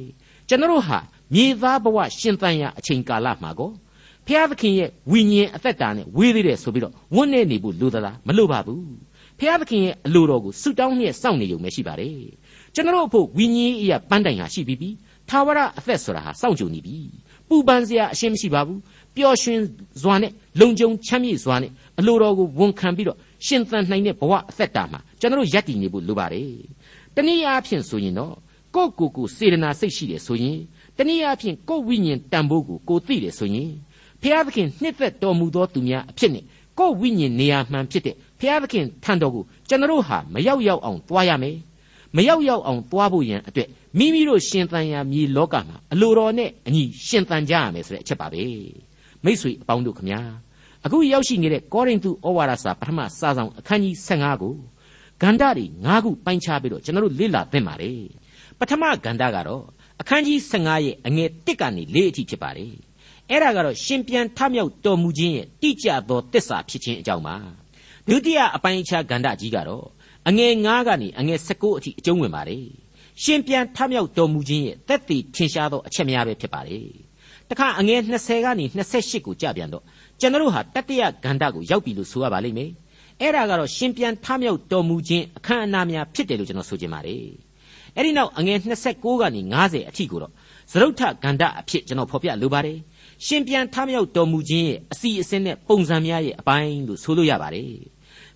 [0.49, 0.99] ကျွန်တော်ဟာ
[1.35, 3.71] မြေသားဘဝရှင်သန်ရာအချိန်ကာလမှာကို
[4.27, 8.85] ဖျားသခင်ရဲ့ဝိညာဉ်အသက်တာနဲ့ဝေးသေးတယ်ဆိုပြီးတော့ဝန်းနေနေဖို့လိုသလားမလိုပါဘူး
[9.39, 12.17] ဖျားသခင်ရဲ့အလိုတော်ကိုဆုတောင်းနဲ့စောင့်နေုံပဲရှိပါတယ်
[12.75, 14.91] ကျွန်တော်တို့အဖို့ဝိညာဉ်အရာပန်းတိုင်ဟာရှိပြီးပြီ
[15.29, 16.97] သာဝရအသက်ဆိုတာဟာစောင့်ကြုံနေပြီ
[17.49, 18.81] ပူပန်စရာအရှင်းမရှိပါဘူး
[19.17, 19.61] ပျော်ရွှင်
[20.03, 26.51] စွာနဲ့လုံခြုံချမ်းမြေ့စွာနဲ့အလိုတော်ကိုဝန်ခံပြီးတော့ရှင်သန်နိုင်တဲ့ဘဝအသက်တာမှာကျွန်တော်ယက်တည်နေဖို့လိုပါတယ်
[27.15, 28.35] တနည်းအားဖြင့်ဆိုရင်တော့
[28.75, 30.59] ကိုယ့်ကိုယ်ကိုစေတနာစိတ်ရှိတယ်ဆိုရင်
[30.97, 33.73] တနည်းအားဖြင့်ကိုယ်ဝိညာဉ်တန်ဖိုးကိုကိုသိတယ်ဆိုရင်
[34.23, 36.45] ဖျားသခင်နှစ်သက်တော်မူသောသူများအဖြစ်နဲ့
[36.79, 41.57] ကိုယ်ဝိညာဉ်နေရာမှန်ဖြစ်တဲ့ဖျားသခင်ထံတော်ကိုကျွန်တော်ဟာမရောက်ရောက်အောင်သွားရမယ်
[42.17, 48.43] မရောက်ရောက်အောင်သွားဖို့ရန်အတွက်မိမိတို့ရှင်သန်ရာမြေလောကမှာအလိုတော်နဲ့အညီရှင်သန်ကြရမယ်ဆိုတဲ့အချက်ပါပဲ
[49.25, 50.21] မိษွေအပေါင်းတို့ခမညာ
[50.85, 54.55] အခုရောက်ရှိနေတဲ့ကောရိန္သုဩဝါဒစာပထမစာဆောင်အခန်းကြီး15ကို
[55.23, 58.01] ဂန္ဓာတွေ၅ခုပိုင်းခြားပြီးတော့ကျွန်တော်တို့လေ့လာသင့်ပါတယ်
[58.59, 59.63] ပထမဂန္ဓာကတော့
[60.01, 62.73] အခန်းကြီး15ရဲ့အငယ်1ကနေ4အထိဖြစ်ပါတယ်
[63.31, 67.37] အဲ့ဒါကတော့ရှင်ပြန်ထမြောက်တော်မူခြင်းရဲ့တိကျသောတစ္ဆာဖြစ်ခြင်းအကြောင်းပါ
[68.11, 69.87] ဒုတိယအပိုင်းအခြားဂန္ဓာကြီးကတော့
[70.29, 72.65] အငယ်9ကနေအငယ်19အထိအကျုံးဝင်ပါတယ်
[73.23, 76.79] ရှင်ပြန်ထမြောက်တော်မူခြင်းရဲ့သက်သေထင်ရှားသောအချက်များပဲဖြစ်ပါလေ
[77.51, 79.85] တခါအငယ်20ကနေ28ကိုကြပြန်တော့
[80.21, 82.71] ကျွန်တော်တို့ဟာတတ္တယဂန္ဓကိုရောက်ပြီလို့ဆိုရပါလိမ့်မယ်
[83.21, 87.46] အဲ့ဒါကတော့ရှင်ပြန်ထမြောက်တော်မူခြင်းအခမ်းအနားများဖြစ်တယ်လို့ကျွန်တော်ဆိုချင်ပါတယ်
[87.95, 88.59] အဲ့ဒီနောက်အငယ်
[88.91, 90.33] 26ကနေ90အထိကိုတော့
[90.73, 92.79] သရုတ်ထဂန္ဓအဖြစ်ကျွန်တော်ဖော်ပြလိုပါတယ်
[93.27, 97.71] ရှင်ပြန်ထမြောက်တော်မူခြင်းရဲ့အစီအစဉ်နဲ့ပုံစံများရဲ့အပိုင်းလို့ဆိုလို့ရပါတယ်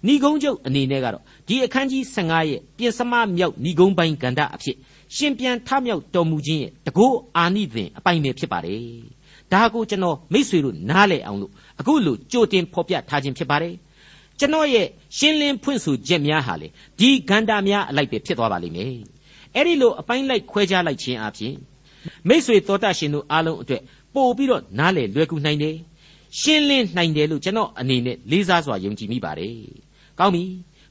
[0.07, 4.76] ဏီကုံးချုပ်အနေနဲ့ကတော့ဒီအခန်းကြီး15ရဲ့ပြင်စမမြောက်ဏီကုံးပိုင်းဂန္ဓအဖြစ်
[5.16, 8.85] ရှင်ပြန်ထမြောက်တော်မူခြင်းရဲ့တကောအာနိသင်အပိုင်းပဲဖြစ်ပါတယ်
[9.52, 13.75] ဒါကိုကျွန်တော်မိษွေတို့နားလည်အောင်လို့အခုလိုကြိုတင်ဖော်ပြထားခြင်းဖြစ်ပါတယ်
[14.38, 18.95] ကျွန်တော်ရဲ့ရှင်းလင်းဖွင့်ဆိုချက်များဟာလေဒီဂန္ဓများအလိုက်ပဲဖြစ်သွားပါလိမ့်မယ်
[19.54, 21.54] အဲ့ဒီလိုအပိုင်းလိုက်ခွဲခြားလိုက်ခြင်းအပြင်
[22.28, 23.83] မိษွေတော်တတ်ရှင်တို့အားလုံးအတွက်
[24.14, 25.76] ပို့ပြီးတော့နားလေလွယ်ကူနိုင်တယ်
[26.38, 29.57] ရှင်းလင်းနိုင်တယ်လို့ကျွန်တော်အနေနဲ့လေးစားစွာယုံကြည်မိပါတယ်
[30.19, 30.45] ကောင်းပြီ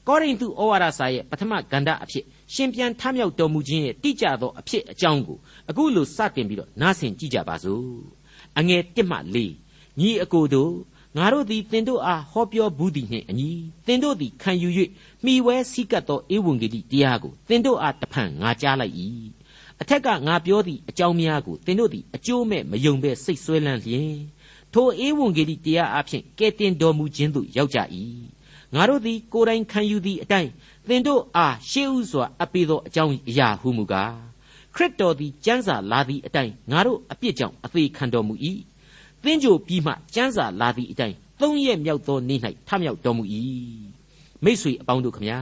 [0.06, 2.24] ကောရိန္သုဩဝါဒစာရဲ့ပထမဂန္ဓအဖြစ်
[2.54, 5.38] ရှင်ပြန်ထမြောက်တော်မူခြင်းရဲ့တိကျသောအဖြစ်အကြောင်းကို
[5.70, 7.86] အခုလိုစတင်ပြီးတော့နားဆင်ကြည့်ကြပါစို့
[8.58, 9.16] အငယ်1မှ
[9.58, 10.72] 4ညီအကိုတို့
[11.16, 13.50] ငါတို့သည်တင်တို့အားဟောပြောဘူးသည်နှင့်အညီ
[13.86, 14.68] တင်တို့သည်ခံယူ၍
[15.24, 18.94] မိဝဲစည်းကပ်သောဧဝံဂေလိတရားကိုတင်တို့အားတဖန်ငါကြားလိုက်၏
[19.80, 24.14] အထက်ကငါပြောသည့်အကြောင်းများကိုသင်တို့သည်အကျိုးမဲ့မယုံပဲစိတ်ဆွဲလန်းလျင်
[24.72, 27.78] ထိုဧဝံဂေလိတရားအဖြစ်ကဲတင်တော်မူခြင်းသို့ရောက်ကြ၏
[28.74, 30.50] ငါတို့သည်ကိုယ်တိုင်ခံယူသည့်အတိုင်း
[30.88, 34.14] သင်တို့အားရှေးဥစွာအပ်ပေသောအကြောင်းအရာဟုမူကား
[34.74, 38.34] ခရစ်တော်သည်ကျမ်းစာလာသည့်အတိုင်းငါတို့အပြစ်ကြောင့်အသေးခံတော်မူ၏
[39.24, 43.24] သင်ကြိုပြီးမှကျမ်းစာလာသည့်အတိုင်းသုံးရက်မြောက်သောနေ့၌ထမြောက်တော်မူ၏
[44.44, 45.38] မိษွေအပေါင်းတို့ခမညာ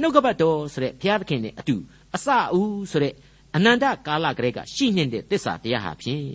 [0.00, 1.76] နှုတ်ကပတ်တော်ဆိုတဲ့ဘုရားသခင်နဲ့အတူ
[2.14, 3.14] အစအဦးဆိုတဲ့
[3.56, 6.26] အနန္တကာလကလေးကရှိနှင့်တဲ့သစ္စာတရားဟာဖြင့်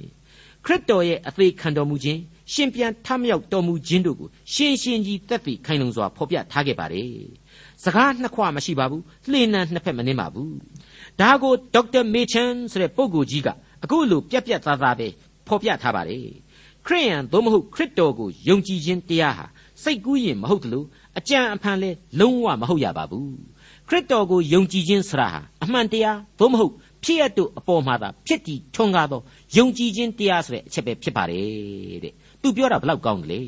[0.66, 2.22] ခရစ်တော်ရဲ့အသေးခံတော်မူခြင်း
[2.54, 7.12] ရှင်ပြန်ထမြောက်တော်မူခြင်းတို့ကိုရှင်းရှင်းကြီးသက်သေခိုင်လုံစွာဖော်ပြထားခဲ့ပါတယ်။
[7.84, 9.02] စကားနှစ်ခွမရှိပါဘူး။
[9.32, 10.52] လှေနံနှစ်ဖက်မနှင်းပါဘူး။
[11.22, 13.50] ဒါကိုဒေါက်တာမေချန်ဆိုတဲ့ပုဂ္ဂိုလ်ကြီးက
[13.84, 15.08] အခုလိုပြက်ပြက်သားသားပဲ
[15.48, 16.26] ဖော်ပြထားပါတယ်။
[16.88, 19.46] ခရိယန်သို့မဟုတ်ခရစ်တော်ကိုယုံကြည်ခြင်းတရားဟာ
[19.84, 20.86] စိတ်ကူးရင်မဟုတ်တလို့
[21.18, 23.30] အကြံအဖန်လဲလုံးဝမဟုတ်ရပါဘူး။
[23.88, 29.22] ခရစ်တော်ကိုယုံကြည်ခြင်းဆရာဟာအမှန်တရားသို့မဟုတ်ဖြစ်ရတို့အပေါ်မှာသာဖြစ်တည်ထွန်းကားသော
[29.58, 33.42] ယုံကြည်ခြင်းတရားဆိုတဲ့အချက်ပဲဖြစ်ပါတယ်တဲ့သူပြောတာဘလောက်ကောင်းတယ်လေ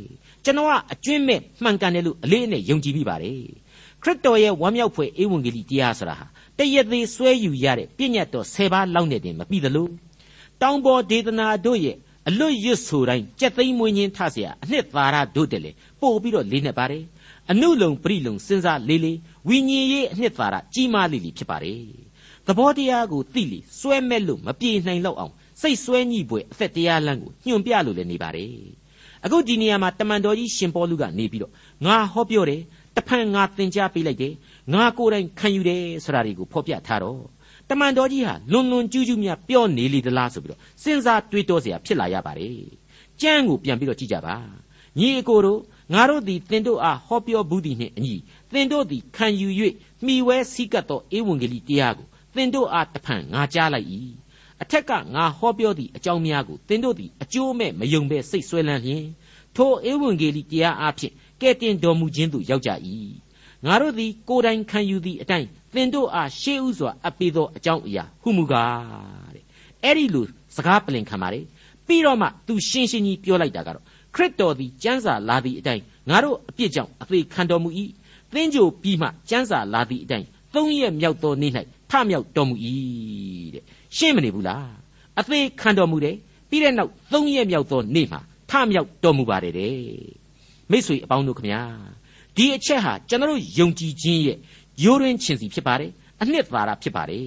[0.43, 3.41] ကျွန်တော်ကအကျွင့်မဲ့မှန်ကန်တယ်လို့အလေးအနက်ယုံကြည်မိပါတယ်
[4.03, 6.25] ခရစ်တော်ရဲ့ဝမ်းမြောက်ဖွယ်ဧဝံဂေလိတရားဆိုတာဟာ
[6.57, 9.87] တရသေးဆွဲယူရတဲ့ပြည့်ညတ်တော်၁၀ပါးလောက်နဲ့တင်မပြီးသလို
[10.61, 11.97] တောင်ပေါ်ဒေသနာတို့ရဲ့
[12.28, 17.04] အလွတ်ရွတ်ဆိုတိုင်းကြက်သိမ်းမွေးခြင်းထเสียအနှစ်သာရတို့တယ်လေပို့ပြီးတော့လေးနေပါတယ်
[17.50, 19.18] အနုလုံပရိလုံစဉ်းစားလေးလေး
[19.48, 21.80] ဝိညာဉ်ရေးအနှစ်သာရကြီးမားလေးလေးဖြစ်ပါတယ်
[22.46, 28.52] သဘောတရားကိုသိလီစွဲမဲ့လို့မပြေနိုင်တော့အောင်စိတ်စွဲညှိပွဲအသက်တရားလမ်းကိုညွှန်ပြလို့လည်းနေပါတယ်
[29.24, 31.52] အခုဒီနေရာမှာတမန်တော်ကြီးရှင်ပေါလုကနေပြီးတော့
[31.86, 32.62] ငါဟောပြောတယ်
[32.96, 34.34] တဖန်ငါသင်ကြားပေးလိုက်တယ်
[34.72, 37.20] ငါကိုယ်တိုင်ခံယူတယ်ဆိုတာတွေကိုဖော်ပြထားတော့
[37.68, 42.56] တမန်တော်ကြီးဟာလွန်လွန်ကျူးကျူးများပြောနေလေသလားဆိုပြီးတော့စဉ်းစားတွေးတောเสียဖြစ်လာရပါတယ်
[43.20, 44.36] ကျမ်းကိုပြန်ပြီးတော့ကြည့်ကြပါ
[44.98, 45.60] ညီအကိုတို့
[45.92, 48.16] ငါတို့သည်သင်တို့အားဟောပြောဘူးသည်နှင့်အညီ
[48.52, 49.48] သင်တို့သည်ခံယူ၍
[50.06, 53.88] မိဝဲစည်းကပ်သောဧဝံဂေလိတရားကိုသင်တို့အားတဖန်ငါကြားလိုက်၏
[54.62, 59.06] အထက်ကငါဟောပြောသည့်အကြောင်းများကိုသင်တို့သည်အကျိုးမဲ့မယုံဘဲစိတ်ဆွဲလန်းလျင်
[59.56, 62.70] ထိုဧဝံဂေလိတရားအဖြစ်ကဲ့တင်တော်မူခြင်းသို့ရောက်ကြ၏
[63.65, 69.43] ငါတို့သည်ကိုယ်တိုင်ခံယူသည့်အတိုင်းသင်တို့အားရှေးဥစွာအပ်ပေးသောအကြောင်းအရာဟုမူကားတဲ့
[69.83, 71.39] အဲ့ဒီလိုစကားပလင်ခံပါလေ
[71.87, 77.69] ပြီးတော့မှသူရှင်းရှင်းကြီးပြောလိုက်တာကတော့ခရစ်တော်သည်ကျမ်းစာလာသည့်အတိုင်းငါတို့အပြစ်ကြောင့်အသေးခံတော်မူ၏
[78.33, 81.51] သင်ကြိုပြီးမှကျမ်းစာလာသည့်အတိုင်းသုံးရက်မြောက်သောနေ့၌
[81.91, 82.55] ထမြောက်တော်မူ၏
[83.53, 83.63] တဲ့
[83.97, 84.69] ရှင်းမနေဘူးလား
[85.19, 86.15] အသေးခံတော်မူတယ်
[86.49, 89.77] ပြီးတဲ့နောက်သုံးရက်မြောက်သောနေ့မှာထမြောက်တော်မူပါတယ်တဲ့
[90.71, 91.61] မိတ်ဆွေအပေါင်းတို့ခမညာ
[92.37, 94.37] ဒီအချက်ဟာကျွန်တော်ယုံကြည်ခြင်းရဲ့
[94.83, 97.25] ရိုးရင်းချင်းစီဖြစ်ပါတယ်အနှစ်သာရဖြစ်ပါတယ်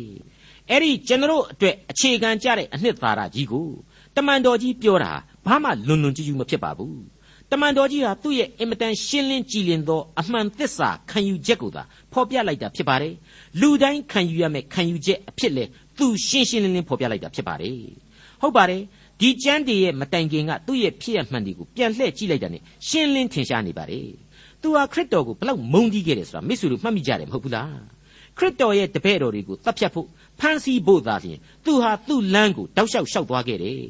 [0.71, 3.69] အဲ့ဒီကျွန်တော်အတွက်အခြေခံကြတဲ့အနှစ်သာရကြီးကို
[4.17, 5.13] တမန်တော်ကြီးပြောတာ
[5.47, 7.01] ဘာမှလွန်လွန်ကျူးကျူးမဖြစ်ပါဘူး
[7.51, 13.15] တမန်တော်ကြီးဟာသူ့ရဲ့အင်မတန်ရှင်းလင်းကြည်လင်သောအမှန်သစ္စာခံယူချက်ကိုသာဖော်ပြလိုက်တာဖြစ်ပါတယ်
[13.61, 15.65] လူတိုင်းခံယူရမယ့်ခံယူချက်အဖြစ်လေ
[15.99, 17.79] သူရှင်းရှင်းလင်းလင်းဖော်ပြလိုက်တာဖြစ်ပါတယ်
[18.41, 18.83] ဟုတ်ပါတယ်
[19.21, 24.09] ဒီကျမ်းတည်းရဲ့မတိုင်ခင်ကသူ့ရဲ့ဖြစ်ရမှန်တွေကိုပြန်လှည့်ကြည့်လိုက်တာ ਨੇ ရှင်းလင်းထင်ရှားနေပါတယ်
[24.63, 27.75] သူဟာခရစ်တော်ကိုဘလောက်မုန်းတီးခဲ့တယ်ဆိုတာမိတ်ဆွေတို့မှတ်မိကြတယ်မဟုတ်ဘူးလား
[28.39, 30.07] ခရစ်တော်ရဲ့တပည့်တော်တွေကိုတပ်ဖြတ်ဖို့
[30.41, 33.83] ဖမ်းဆီးဖို့သာလျှင်သူဟာသူ့လမ်းကိုတောက်လျှောက်လျှောက်သွားခဲ့တယ်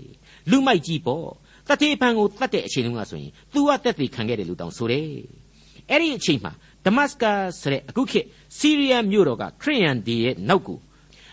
[0.50, 1.26] လူမိုက်ကြီးပေါ့
[1.68, 5.08] တတိဖန်ကိုတတ်တဲ့အချိန်တုန်းကဆိုရင်သူကတက်သေးခံခဲ့တယ်လို့တောင်ဆိုတယ်
[5.90, 6.52] အဲ့ဒီအချိန်မှာ
[6.84, 8.26] ဒမတ်စကတ်ဆိုတဲ့အခုခေတ်
[8.58, 10.78] စီးရီးယားမြို့တော်ကခရိယန်ဒီရဲ့နောက်ကို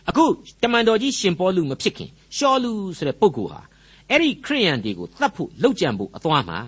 [0.09, 0.25] အခု
[0.63, 3.61] တမန်တော်ကြီးရှင်ပေါလုမဖြစ်ခင်ရှောလူဆိုတဲ့ပုဂ္ဂိုလ်ဟာ
[4.09, 6.59] အဲ့ဒီခရိယန်တွေကိုတတ်ဖို့လှုပ်ကြံဖို့အသွားမှာ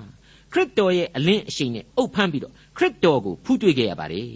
[0.53, 4.31] ခရစ်တော်ရဲ့အလင်းအရှိန်နဲ့အုပ်ဖမ်းပြီးတော့ခရစ်တော်ကိုဖူးတွေ့ခဲ့ရပါတယ်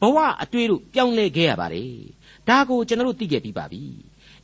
[0.00, 1.92] ဘဝအတွေ့တို့ပြောင်းလဲခဲ့ရပါတယ်
[2.48, 3.82] ဒါကိုကျွန်တော်တို့သိခဲ့ပြီးပါပြီ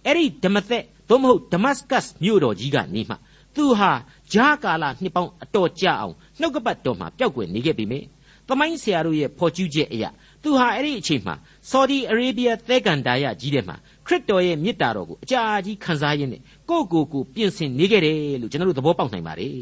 [0.05, 3.14] အဲ့ဒီဓမ္မသက်သို့မဟုတ်ဒမတ်စကတ်မြို့တော်ကြီးကနေမှ
[3.55, 3.90] သူဟာ
[4.33, 8.00] ဂျာကာလာနှစ်ပေါင်းအတော်ကြာအောင်နှုတ်ကပတ်တော်မှာပျောက်ကွယ်နေခဲ့ပြီမေ
[8.48, 10.11] သမိုင်းဆရာတို့ရဲ့ဖော်ကျူးချက်အရာ
[10.42, 11.35] သူဟာအဲ့ဒီအချိန်မှာ
[11.70, 19.59] ဆော်ဒီအာရေဗျသဲကန်ဒါယကြီးထဲမှာခရစ်တော်ရဲ့မြစ်တာတော်ကိုအကြာကြီးခံစားရင်းနဲ့ကိုယ့်ကိုယ်ကိုပြင်ဆင်နေခဲ့တယ်လို့ကျွန်တော်တို့သဘောပေါက်နိုင်ပါတယ်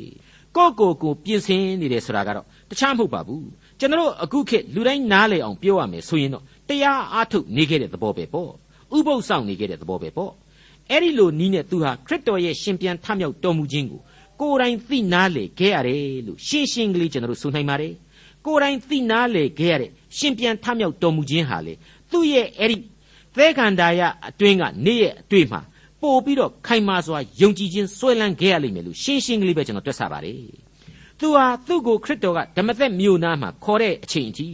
[0.57, 3.47] ကိုယ့်ကိုယ်ကိုပြင်ဆင်နေတယ်ဆိုတာကတော့တခြားမဟုတ်ပါဘူး
[3.79, 8.51] ကျွန်တော်တို့အခုခေတ်လူတိုင်းနားလည်အောင်ပြောရမယ်ဆိုရင်တော့တရားအားထုတ်နေခဲ့တဲ့သဘောပဲပေါ့
[8.97, 10.33] ဥပုသ်ဆောင်နေခဲ့တဲ့သဘောပဲပေါ့
[10.91, 14.01] အဲ့ဒီလိုနီးနဲ့သူဟာခရစ်တော်ရဲ့ရှင်ပြန်ထမြောက်တော်မူခြင်းကို
[14.41, 17.93] ကိုယ်တိုင်သိနာလေခဲ့ရတယ်လို့ရှင်းရှင်းကလေးကျွန်တော်တို့ဆိုနိုင်ပါတယ်
[18.47, 21.75] ကိုယ်တိုင်သိနာလေခဲ့ရတဲ့ရှင်ပြန်ထမြောက်တော်မူခြင်းဟာလေ
[22.11, 22.79] သူ့ရဲ့အဲ့ဒီ
[23.37, 25.61] သဲခန္ဓာရအတွင်းကနေ့ရဲ့အတွေ့မှာ
[26.03, 30.41] ပို့ပြီးတော့ခိုင်မာစွာယုံကြည်ခြင်းဆွဲလန်းခဲ့ရလိမ့်မယ်လို့ရှင်းရှင်းကလေးပဲကျွန်တော်တွက်ဆပါတယ်
[31.21, 34.49] သူဟာသူ့ကိုခရစ်တော်ကဓမ္မသက်မြို့နာမှာခေါ်တဲ့အချိန်အထိ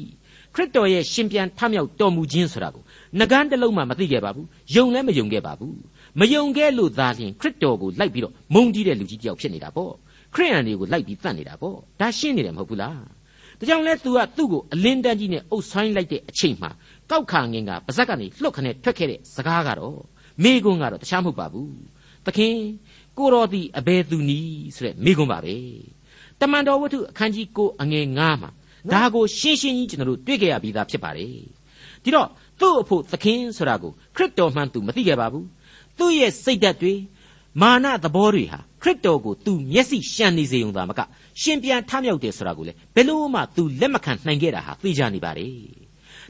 [0.55, 2.83] ခရစ်တော်ရဲ့ရှင်ပြန်ထမြောက်တော်မူခြင်းဆိုတာကို
[3.19, 5.77] ငကန်းတစ်လုံးမှမသိခဲ့ပါဘူးယုံလည်းမယုံခဲ့ပါဘူး
[6.21, 9.93] မယုံခဲ့လို့သာလျှင်ခရစ်တော်ကိုလိုက်ပြီးတော့မုန်းတီးတဲ့လူကြီးတယောက်ဖြစ်နေတာပေါ့
[10.35, 13.01] ခရစ်ယာန်တွေကိုလိုက်ပြီးတတ်နေတာပေါ့ဒါရှင်းနေတယ်မဟုတ်ဘူးလား
[13.59, 16.71] ဒါကြောင့်လဲသူကသူ့ကိုအလင်းတန်းကြီးနဲ့အုပ်ဆိုင်လိုက်တဲ့အချိန်မှာ
[17.11, 19.99] ကောက်ခါငင်ကပါဇက်ကနေလှုပ်ခနဲ့ထွက်ခဲ့တဲ့စကားကတော့
[20.43, 21.75] မိကွန်းကတော့တခြားမဟုတ်ပါဘူး
[22.27, 22.57] သခင်
[23.19, 25.57] ကိုတော်သည်အဘယ်သူနည်းဆိုတဲ့မိကွန်းပါပဲ
[26.41, 28.51] တမန်တော်ဝတ္ထုအခန်းကြီး9အငယ်9မှာ
[28.93, 31.33] ဒါကိုရှင်းရှင်းကြီးကျွန်တော်တို့တွေ့ကြရပြီးသားဖြစ်ပါတယ်
[32.03, 32.29] ဒီတော့
[32.61, 35.47] သူ့အဖို့သခင်ဆိုတာကိုခရစ်တော်မှန်သူမသိခဲ့ပါဘူး
[35.99, 36.95] သူ့ရဲ့စိတ်ဓာတ်တွေ
[37.61, 41.01] မာနသဘောတွေဟာခရစ်တော်ကိုသူမျက်စိရှံနေစေုံသာမက
[41.41, 45.49] ရှင်ပြန်ထမြောက်တယ်ဆိုတာကိုလေဘယ်လို့မှသူလက်မခံနိုင်ခဲ့တာဟာသိကြနေပါလေ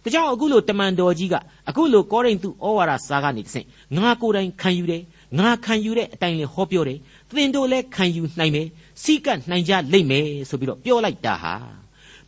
[0.09, 1.35] ဒါကြောင့်အခုလိုတမန်တော်ကြီးက
[1.69, 3.67] အခုလိုကောရိန္သုဩဝါဒစာကနေတဆင့်
[3.97, 5.03] ငါကိုယ်တိုင်ခံယူတယ်
[5.39, 8.67] ငါခံယူတဲ့အတိုင်းလေးဟောပြောတယ်သင်တို့လည်းခံယူနိုင်မယ်
[9.03, 11.55] စီကတ်နိုင်ကြလိမ့်မယ်ဆိုပြီးတော့ပြောလိုက်တာဟာ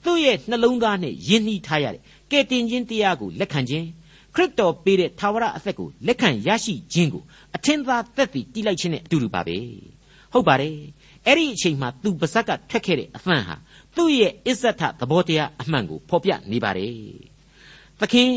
[0.05, 3.87] သူ့ရဲ့နှလုံးသားနဲ့ယဉ်နှီးထားရတဲ့ကဲတင်ခြင်းတရားကိုလက်ခံခြင်း
[4.35, 7.23] ခရစ်တော်ပေးတဲ့သာဝရအသက်ကိုလက်ခံရရှိခြင်းကို
[7.57, 9.57] အထင်သာသက်တည်တိလိုက်ခြင်းနဲ့အတူတူပါပဲ
[10.33, 10.77] ဟုတ်ပါတယ်
[11.27, 13.57] အဲ့ဒီအချိန်မှာသူပါဇက်ကထွက်ခဲ့တဲ့အသံဟာ
[13.97, 17.30] သူ့ရဲ့အစ္ဆထသဘောတရားအမှန်ကိုဖော်ပြနေပါတယ်
[18.01, 18.33] သခင်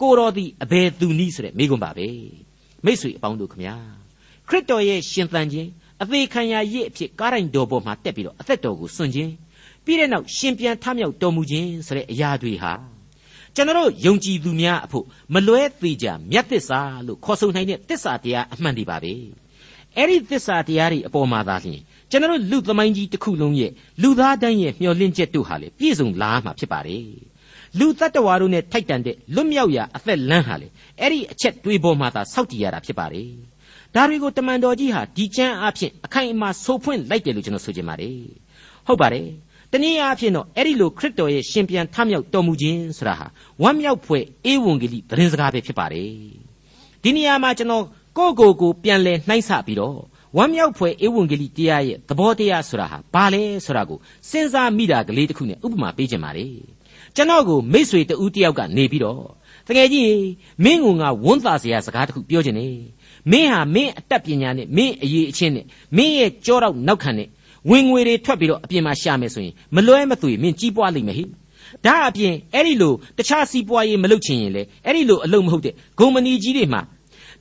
[0.00, 2.08] ကိုတော်သည်အဘယ်သူနည်းဆိုတဲ့မိကွန်းပါပဲ
[2.84, 3.76] မိတ်ဆွေအပေါင်းတို့ခမညာ
[4.48, 5.68] ခရစ်တော်ရဲ့ရှင်သန်ခြင်း
[6.02, 9.32] အသေးခံရရစ်အဖြစ်ကားတိုင်းတော်ပေါ်မှာတက်ပြီးတော့အသက်တော်ကိုစွန့်ခြင်း
[9.84, 12.72] ပြီးတဲ့နောက်ရှင်ပြန်ထမြောက်တော်မူခြင်းဆိုတဲ့အရာတွေဟာ
[13.54, 19.14] ကျွန်တော်ယုံကြည်သူများအဖို့မလွဲသေးကြမြတ်သစ္စာလို့ခေါ်ဆိုနိုင်တဲ့သစ္စာတရားအမှန်တွေပါပဲ
[19.96, 27.31] အဲ့ဒီသစ္စာတရားတွေအပေါ်မှာသာလျှင်ကျွန်တော်လူသမိုင်းကြီးတစ်ခုလုံးရဲ့လူသားတိုင်းရဲ့မျှော်လင့်ချက်တို့ဟာလေပြည့်စုံလာမှာဖြစ်ပါတယ်
[27.78, 30.68] လူတ attva တို့နဲ့ထိုက်တန်တဲ့လွတ်မြောက်ရာအသက်လမ်းဟာလေ
[31.00, 33.30] အဲ့ဒီအချက်တွေးပေါ်မှာသာစောက်တည်ရတာဖြစ်ပါတယ်
[33.94, 38.16] ဒါတွေကိုတမန်တော်ကြီးဟာဒီကျမ်းအဖြစ်အခိုင်အမာဆိုဖွင့်လိုက်တယ်လို့ကျွန်တော်ဆိုချင်ပါတယ်
[38.86, 39.26] ဟုတ်ပါတယ်
[39.72, 43.26] တနည်းအားဖြင့်တော့အဲ့ဒီလိုခရစ်တော်ရဲ့ရှင်ပြန်ထမြောက်တော်မူခြင်းဆိုတာဟာ
[43.62, 46.10] ဝမ်းမြောက်ဖွယ်အေဝံဂေလိသတင်းစကားပဲဖြစ်ပါတယ်
[47.02, 47.84] ဒီနေရာမှာကျွန်တော်
[48.18, 49.98] ကိုယ့်ကိုယ်ကိုပြန်လဲနှိုင်းဆပြီးတော့
[50.36, 53.98] ဝမ်းမြောက်ဖွယ်ဧဝံဂေလိတရားရဲ့သဘောတရားဆိုတာဟာဘာလဲဆိုတာကို
[54.30, 56.46] စဉ်းစားမိတာကလေးတစ်ခုနဲ့ဥပမာပေးခြင်းပါလေ
[57.16, 59.20] ကျွန်တော်ကိုမိษွေတူတယောက်ကနေပြီးတော့
[59.66, 60.12] တကယ်ကြီး
[60.64, 62.66] မင်းကငါဝန်းသာစရာစကားတစ်ခုပြောခြင်းနေ
[63.30, 67.28] မင်းဟာမင်းအတတ်ပညာနဲ့မင်းအရေးအချင်းနဲ့မင်းရဲ့ကြောတော့နောက်ခံနဲ့
[67.70, 71.24] ဝင်ငွေတွေထွက်ပြီးတော့အပြင်မှာရှာမယ်ဆိုရင်မလွဲမသွေမင်းကြီးပွားလိမ့်မယ်ဟိ
[71.84, 76.80] ဒါအပြင်အဲ့ဒီလိုတခြားစီးပွားရေးမလုပ်ချင်ရင်လေအဲ့ဒီလိုအလုပ်မဟုတ်တဲ့ဂုံမဏီကြီးတွေမှာ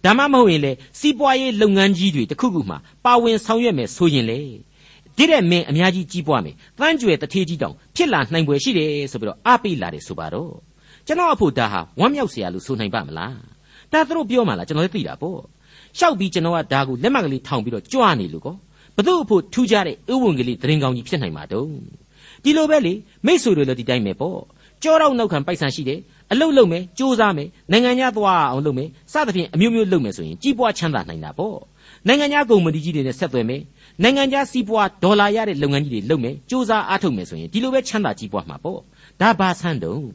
[0.03, 4.39] ဒါမှမဟုတ်ရင်လေစီးပွားရေးလုပ်ငန်းကြီးတွေတခုခုမှာပါဝင်ဆောင်ရွက်မယ်ဆိုရင်လေ
[5.17, 10.53] ဒီတဲ့မင်းအများကြီးကြီးပွားမယ်တန်းကြွယ်တထေးကြီးတောင်ဖြစ်လာနိုင်ွယ်ရှိတယ်ဆိုပြီးတော့အပိလာတယ်ဆိုပါတော့
[11.07, 13.35] ကျွန်တော်အဖို့ဒါဟာဝမ်းမြောက်စရာလို့ဆိုနိုင်ပါမလား
[13.91, 15.39] ဒါသူတို့ပြောမှလားကျွန်တော်လည်းသိတာပေါ့
[15.99, 18.55] ရှောက်ပြီးကျွန်တော်ကဒါကိုလက်မှတ်ကလေးထောင်ပြီးတော့ကြွနေလို့ကော
[18.97, 21.73] ဘသူ့အဖို့ထူးခြားတဲ့ဧဝံဂေလိသတင်းကောင်းကြီးဖြစ်နိုင်မှာတုံး
[22.43, 22.93] ဒီလိုပဲလေ
[23.25, 24.39] မိတ်ဆွေတွေလည်းဒီတိုင်းပဲပေါ့
[24.83, 25.99] ကြောတော့နောက်ခံပိုက်ဆံရှိတယ်
[26.31, 31.57] အလုတ်လုပ်မယ်စူးစမ်းမယ်နိုင်ငံခြားသွားအောင်လုပ်မယ်စသဖြင့်အမျိုးမျိုးလုပ်မယ်ဆိုရင်ကြီးပွားချမ်းသာနိုင်တာပေါ့
[32.07, 33.61] နိုင်ငံခြားကုမ္ပဏီကြီးတွေနဲ့ဆက်သွယ်မယ်
[34.02, 38.80] နိုင်ငံခြားစီးပွားဒေါ်လာရတဲ့လုပ်ငန်းကြီးတွေလုပ်မယ်စူးစမ်းအားထုတ်မယ်ဆိုရင်ဒီလိုပဲချမ်းသာကြီးပွားမှာပေါ့
[39.20, 40.06] ဒါဘာဆန်းတုံး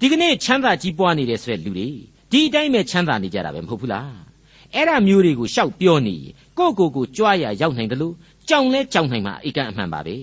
[0.00, 1.88] ဒီကနေ့ချမ်းသာကြီးပွားနေတဲ့ဆိုတဲ့လူတွေ
[2.30, 4.26] ဒီအတိုင်းပဲချမ်းသာနေကြတာပဲမဟုတ်ဘူးလား
[4.74, 6.16] အဲ့ဒါမျိုးတွေကိုရှောက်ပြောနေ
[6.58, 8.14] ကိုကိုကိုကြွားရရောက်နိုင်တယ်လို့
[8.48, 10.16] ကြောင်လဲကြောင်နိုင်မှာအကန့်အမှန်ပါပဲ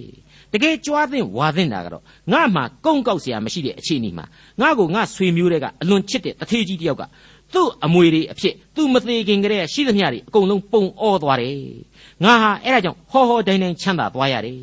[0.53, 4.25] တကယ်ကြွားသင့်ဝါသင့်တာကတော့ငါမှကုန်းကောက်เสียမရှိတဲ့အခြေအနေမှာ
[4.61, 7.03] ငါကိုငါဆွေမျိုးတွေကအလွန်ချစ်တဲ့တထေးကြီးတယောက်က
[7.53, 11.57] သူ့အမွေတွေအဖြစ်သူ့မသေးခင်ကလေးရှိသမျှတွေအကုန်လုံးပုံအောသွားတယ်
[12.24, 14.60] ငါဟာအဲ့ဒါကြောင့်ဟောဟောတိုင်းတိုင်းချမ်းသာသွားရတယ်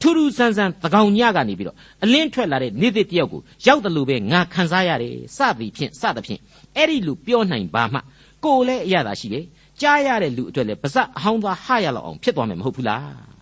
[0.00, 6.40] ထူးထူးဆန်းဆန်းသကောင်ညကနေပြီးတော့အလင်းထွက်လာတဲ့နေ့သစ်တယောက်ကိုရောက်တယ်လို့ပဲငါခံစားရတယ်စသည်ဖြင့်စသဖြင့်
[6.76, 7.98] အဲ့ဒီလိုပြောနိုင်ပါမှ
[8.44, 9.44] ကိုယ်လည်းအရသာရှိတယ်
[9.80, 13.34] ကြားရတဲ့လူအတွက်လည်းပါဇက်အဟောင်းသားဟရလောက်အောင်ဖြစ်သွားမယ်မဟုတ်ဘူးလား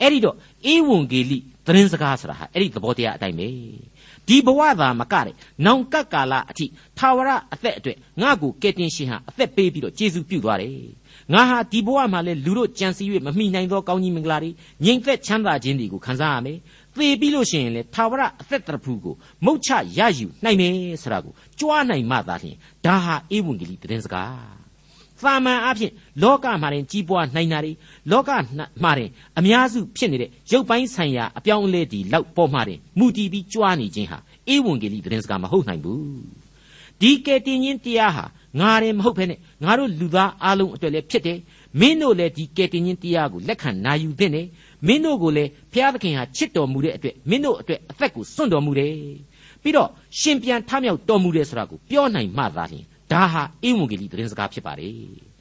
[0.00, 0.36] အဲ့ဒီတော့
[0.66, 3.48] အေဝံဂေလိသတင်းစကားဆိုတာဟာအဲ့ဒီသဘောတရားအတိုင်းပဲ
[4.28, 5.34] ဒီဘဝသာမကတဲ့
[5.66, 6.66] နောင်ကပ်ကာလအထိ
[6.98, 10.76] ထာဝရအသက်အတွက်ငါ့ကိုကယ်တင်ရှင်ဟာအသက်ပေးပြီးတော့ကျေးဇူးပြုသွားတယ်
[11.32, 14.50] ငါဟာဒီဘဝမှာလဲလူတို့ကြံစည်၍မမိနိုင်သောကောင်းကြီးမင်္ဂလာတွေ
[14.84, 16.58] ငြိမ်သက်ချမ်းသာခြင်းတွေကိုခံစားရမယ်
[16.94, 19.14] သေပြီးလို့ရှိရင်လေထာဝရအသက်တရဖူကို
[19.44, 24.62] မုတ်ချရယူနိုင်မယ်ဆိုတာကိုကြွားနိုင်မှသာလျှင်ဒါဟာဧဝံဂေလိသတင်းစကား
[25.22, 25.92] သာမန်အဖြစ်
[26.22, 27.72] လောကမှာတင်ကြီးပွားနိုင်တာတွေ
[28.10, 28.30] လောက
[28.82, 34.18] မှာတင်အများစုဖြစ်နေတဲ့ရုပ်ပိုင်းဆိုင်ရာအပြောင်းအလဲဒီလောက်ပေါ်မှာတင်မူတည်ပြီးကြွားနေခြင်းဟာ
[34.54, 36.42] ဧဝံဂေလိသတင်းစကားမဟုတ်နိုင်ဘူး
[37.00, 38.24] ဒီကယ်တင်ခြင်းတရားဟာ
[38.60, 41.38] ငါတယ်မဟုတ်ဘဲနဲ့ငါတို့လူသားအလုံးအတွက်လည်းဖြစ်တယ်
[41.80, 44.46] မင်းတို့လည်းဒီကယ်တင်ခြင်းတရားကိုလက်ခံနာယူသင့်တယ်
[44.86, 48.94] မင်းတို့ကိုလည်းဘုရားသခင်ဟာချစ်တော်မူတဲ့အတွက်မင်းတို့အတွက်အသက်ကိုစွန့်တော်မူတယ်
[49.62, 49.88] ပြီးတော့
[50.20, 55.32] ရှင်ပြန်ထမြောက်တော်မူတယ်ဆိုတာကိုပြောနိုင်မှသာလျှင်ဒါဟာဧဝံဂေလိသတင်းစကားဖြစ်ပါတယ်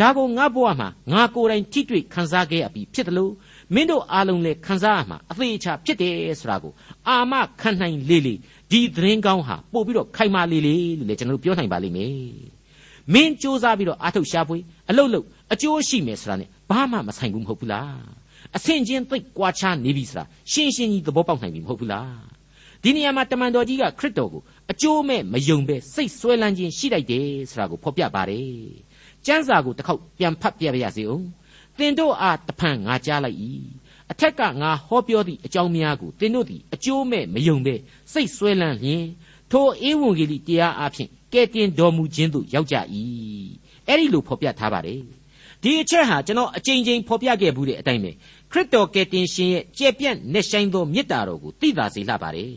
[0.00, 3.32] ဒါကိုငါဘဝမှာငါကိုယ်တိုင်ထိတွေ့ခံစားခဲ့ရပြီးဖြစ်တယ်လို့
[3.74, 6.72] မင်းတို့အားလုံးလည်းခံစားရမှာအသေးအချာဖြစ်တယ်ဆိုတာကို
[7.08, 8.34] အာမခံနိုင်လေလေ
[8.70, 12.57] ဒီသတင်းကောင်းဟာပို့ပြီးတော့ခိုင်မာလေလေလို့လည်းကျွန်တော်တို့ပြောနိုင်ပါလိမ့်မယ်
[13.14, 14.58] မင်းစူးစမ်းပြီးတော့အာထုတ်ရှာဖွေ
[14.90, 17.98] အလုတ်လုတ်အကျိုးရှိမယ်ဆိုတာ ਨੇ ဘာမှမဆိုင်ဘူးမဟုတ်ဘူးလား
[18.56, 22.16] အဆင့်ချင်းသိပ်ကွာခြားနေပြီဆိုတာရှင်းရှင်းကြီးသဘောပေါက်နိုင်ပြီမဟုတ်ဘူးလား
[22.82, 28.50] ဒီနေရာမှာတမန်တော်ကြီးကခရစ်တော်ကိုအကျိုးမဲ့မယုံပဲစိတ်ဆွဲလန်းခြင်းရှိလိုက်တယ်ဆိုတာကိုဖော်ပြပါတယ်
[29.26, 31.24] ကျမ်းစာကိုတစ်ခေါက်ပြန်ဖတ်ပြပါရစေအောင်
[31.78, 33.38] သင်တို့အားတဖန်ငါကြားလိုက်၏
[34.10, 37.74] အထက်ကငါဟောပြောသည့်အကြောင်းများကိုသင်တို့သည်အကျိုးမဲ့မယုံပဲ
[38.12, 39.04] စိတ်ဆွဲလန်းလျင်
[39.50, 42.76] ထိုဧဝံဂေလိတရားအဖြစ် ကဲတင်တော်မူခြင်းသို့ရောက်ကြ၏
[43.88, 45.00] အဲ့ဒီလိုဖော်ပြထားပါတယ်
[45.62, 48.10] ဒီအချက်ဟာကျွန်တော်အကြိမ်ကြိမ်ဖော်ပြခဲ့ဘူးတဲ့အတိုင်းပဲ
[48.50, 52.52] ခရစ်တော်ကယ်တင်ရှင်ရဲ့ကြဲပြန့်နေဆိုင်သောမေတ္တာတော်ကိုသိသာစေလှပါတယ်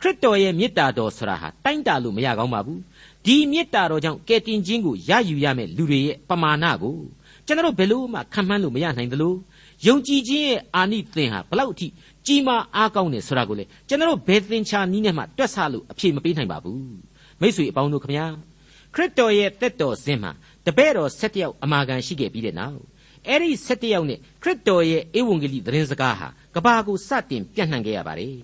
[0.00, 2.80] ခရစ်တော်ရဲ့မေတ္တာတော်ဆိုတာဟာတိုင်းတာလို့မရကောင်းပါဘူး
[3.26, 6.96] ဒီမေတ္တာတော်ကြောင့်ကယ်တင်ခြင်းကိုရယူရမယ့်လူတွေရဲ့ပမာဏကို
[7.46, 9.34] ကျွန်တော်ဘယ်လို့မှခံမှန်းလို့မရနိုင်သလို
[9.86, 11.86] ယုံကြည်ခြင်းရဲ့အာနိသင်ဟာဘလောက်အထိ
[12.26, 17.11] ကြီးမားအားကောင်းတယ်ဆိုတာကိုလေကျွန်တော်ဘယ်သင်္ချာနည်းနဲ့မှတွက်ဆလို့အဖြေမပေးနိုင်ပါဘူး
[17.42, 18.26] မိတ်ဆွေအပေါင်းတို့ခမညာ
[18.94, 20.30] ခရစ်တော်ရဲ့တက်တော်စင်မှာ
[20.66, 22.80] တပည့်တော်၁၇ယောက်အမာခံရှိခဲ့ပြီးတဲ့နောက်
[23.28, 28.36] အဲ့ဒီ၁၇ယောက်နဲ့ခရစ်တော်ရဲ့ဧဝံဂေလိသတင်းစကားဟာကဘာကိုစတင်ပြန့်နှံ့ခဲ့ရပါတယ်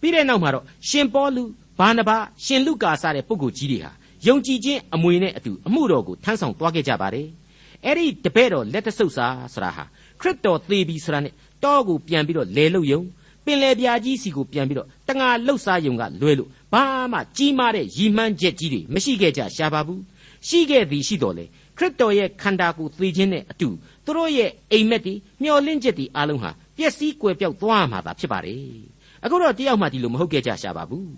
[0.00, 1.44] ပြီးတဲ့နောက်မှာတော့ရှင်ပေါလု
[1.78, 2.10] ဘာနဘ
[2.44, 3.90] ရှင်လုကာစတဲ့ပုဂ္ဂိုလ်ကြီးတွေဟာ
[4.26, 7.28] ယုံကြည်ခြင်းအမွေနဲ့အတူအမှုတော်ကိုထမ်းဆောင်သွားခဲ့ကြပါတယ်
[7.84, 9.84] အဲ့ဒီတပည့်တော်လက်တဆုပ်စာဆိုတာဟာ
[10.20, 11.32] ခရစ်တော်သေပြီဆိုတာနဲ့
[11.64, 13.02] တောကိုပြန်ပြီးတော့လဲလုတ်ယုံ
[13.44, 20.02] ပင်လေပြာကြီးစီကိုပြန်ပြီးတော့တငါလှုပ်ရှားယုံကလွဲလို့ ဘာမှကြီးမားတဲ့ရည်မှန်းချက်ကြီးတွေမရှိခဲ့ကြရှာပါဘူး
[20.48, 21.44] ရှိခဲ့သည်ရှိတော်လေ
[21.76, 23.68] ခရစ်တော်ရဲ့ခန္ဓာကိုယ်သေခြင်းနဲ့အတူ
[24.04, 28.60] သူတို့ရဲ့အိမ်မက်တွေမျောလင့်ချက်တွေအားလုံးဟာပျက်စီးကွယ်ပြောက်သွားမှာသာဖြစ်ပါတယ်
[29.24, 31.10] အခုတော့တယောက်မှဒီလိုမဟုတ်ခဲ့ကြရှာပါဘူး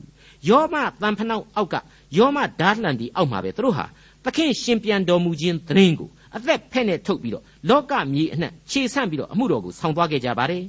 [0.49, 1.75] ယောမတန်ဖနှောက်အောက်က
[2.17, 3.85] ယောမဓာတ်လန်ဒီအောက်မှာပဲသူတို့ဟာ
[4.25, 10.63] သခင်ရှင်ပြန်တော်မူခြင်းသတင်းကိုအသက်ဖက်နဲ့ထုတ်ပြီးတော့လောကမြေအနှံ့ခြေဆန့်ပြီးတော့အမှုတော်ကိုဆောင်သွားခဲ့ကြပါတယ်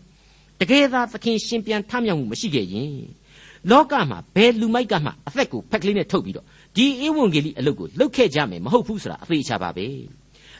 [0.60, 2.94] တကယ်သာသခင်ရှင်ပြန်ထမြောက်မှုမရှိခဲ့ရင်
[3.72, 6.46] လောကမှာဘယ်လူမိုက်ကမှအသက်ကိုဖက်ကလေးနဲ့ထုတ်ပြီးတော့
[6.76, 9.86] ဒီဧဝံဂေလိအလုပ်ကိုလုပ်ခဲ့ကြမယ်မဟုတ်ဘူးဆိုတာအသေးချပါပဲ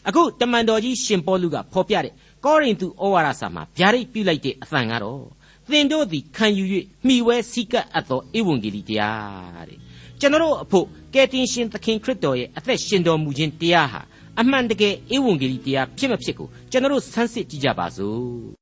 [0.08, 2.14] အခုတမန်တော်ကြီးရှင်ပေါလုကဖော်ပြတဲ့
[2.46, 5.24] ကောရိန္သုဩဝါဒစာမှာဗျာဒိတ်ပြုလိုက်တဲ့အသံကတော့
[5.70, 6.64] သင်တို့သည်ခံယူ၍
[7.06, 9.80] မှီဝဲစည်းကပ်အပ်သောဧဝံဂေလိတရားတဲ့
[10.20, 14.02] ကျွန်တော်အဖို့ကယ်တင်ရှင်သခင်ခရစ်တော်ရဲ့အသက်ရှင်တော်မူခြင်းတရားဟာ
[14.40, 18.59] အမှန်တကယ်ဧဝံဂေလိတရားဖြစ်မဖြစ်ကိုကျွန်တော်ဆန်းစစ်ကြည့်ကြပါစို့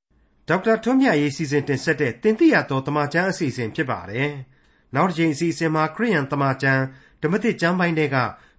[0.50, 4.30] ဒေါက်တာထွန်းမြတ်ရေးစီစဉ်တင်ဆက်တဲ့တင်ပြတော်တမချန်းအစီအစဉ်ဖြစ်ပါတယ်
[4.96, 6.84] နောက်တစ်ချိန်အစီအစဉ်မှာခရိယန်တမချန်း
[7.22, 8.18] ဓမ္မသစ်ကျမ်းပိုင်းတွေက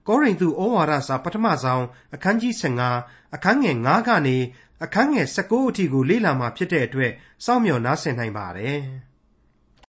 [0.08, 2.54] ကောရိန္သုဩဝါဒစာပထမဆုံးအခန်းကြီး
[2.94, 4.36] 15အခန်းငယ်9ကနေ
[4.84, 7.12] အခန်းငယ်19အထိကိုလေ့လာမှာဖြစ်တဲ့အတွက်
[7.44, 8.78] စောင့်မျှော်နားဆင်နိုင်ပါတယ်။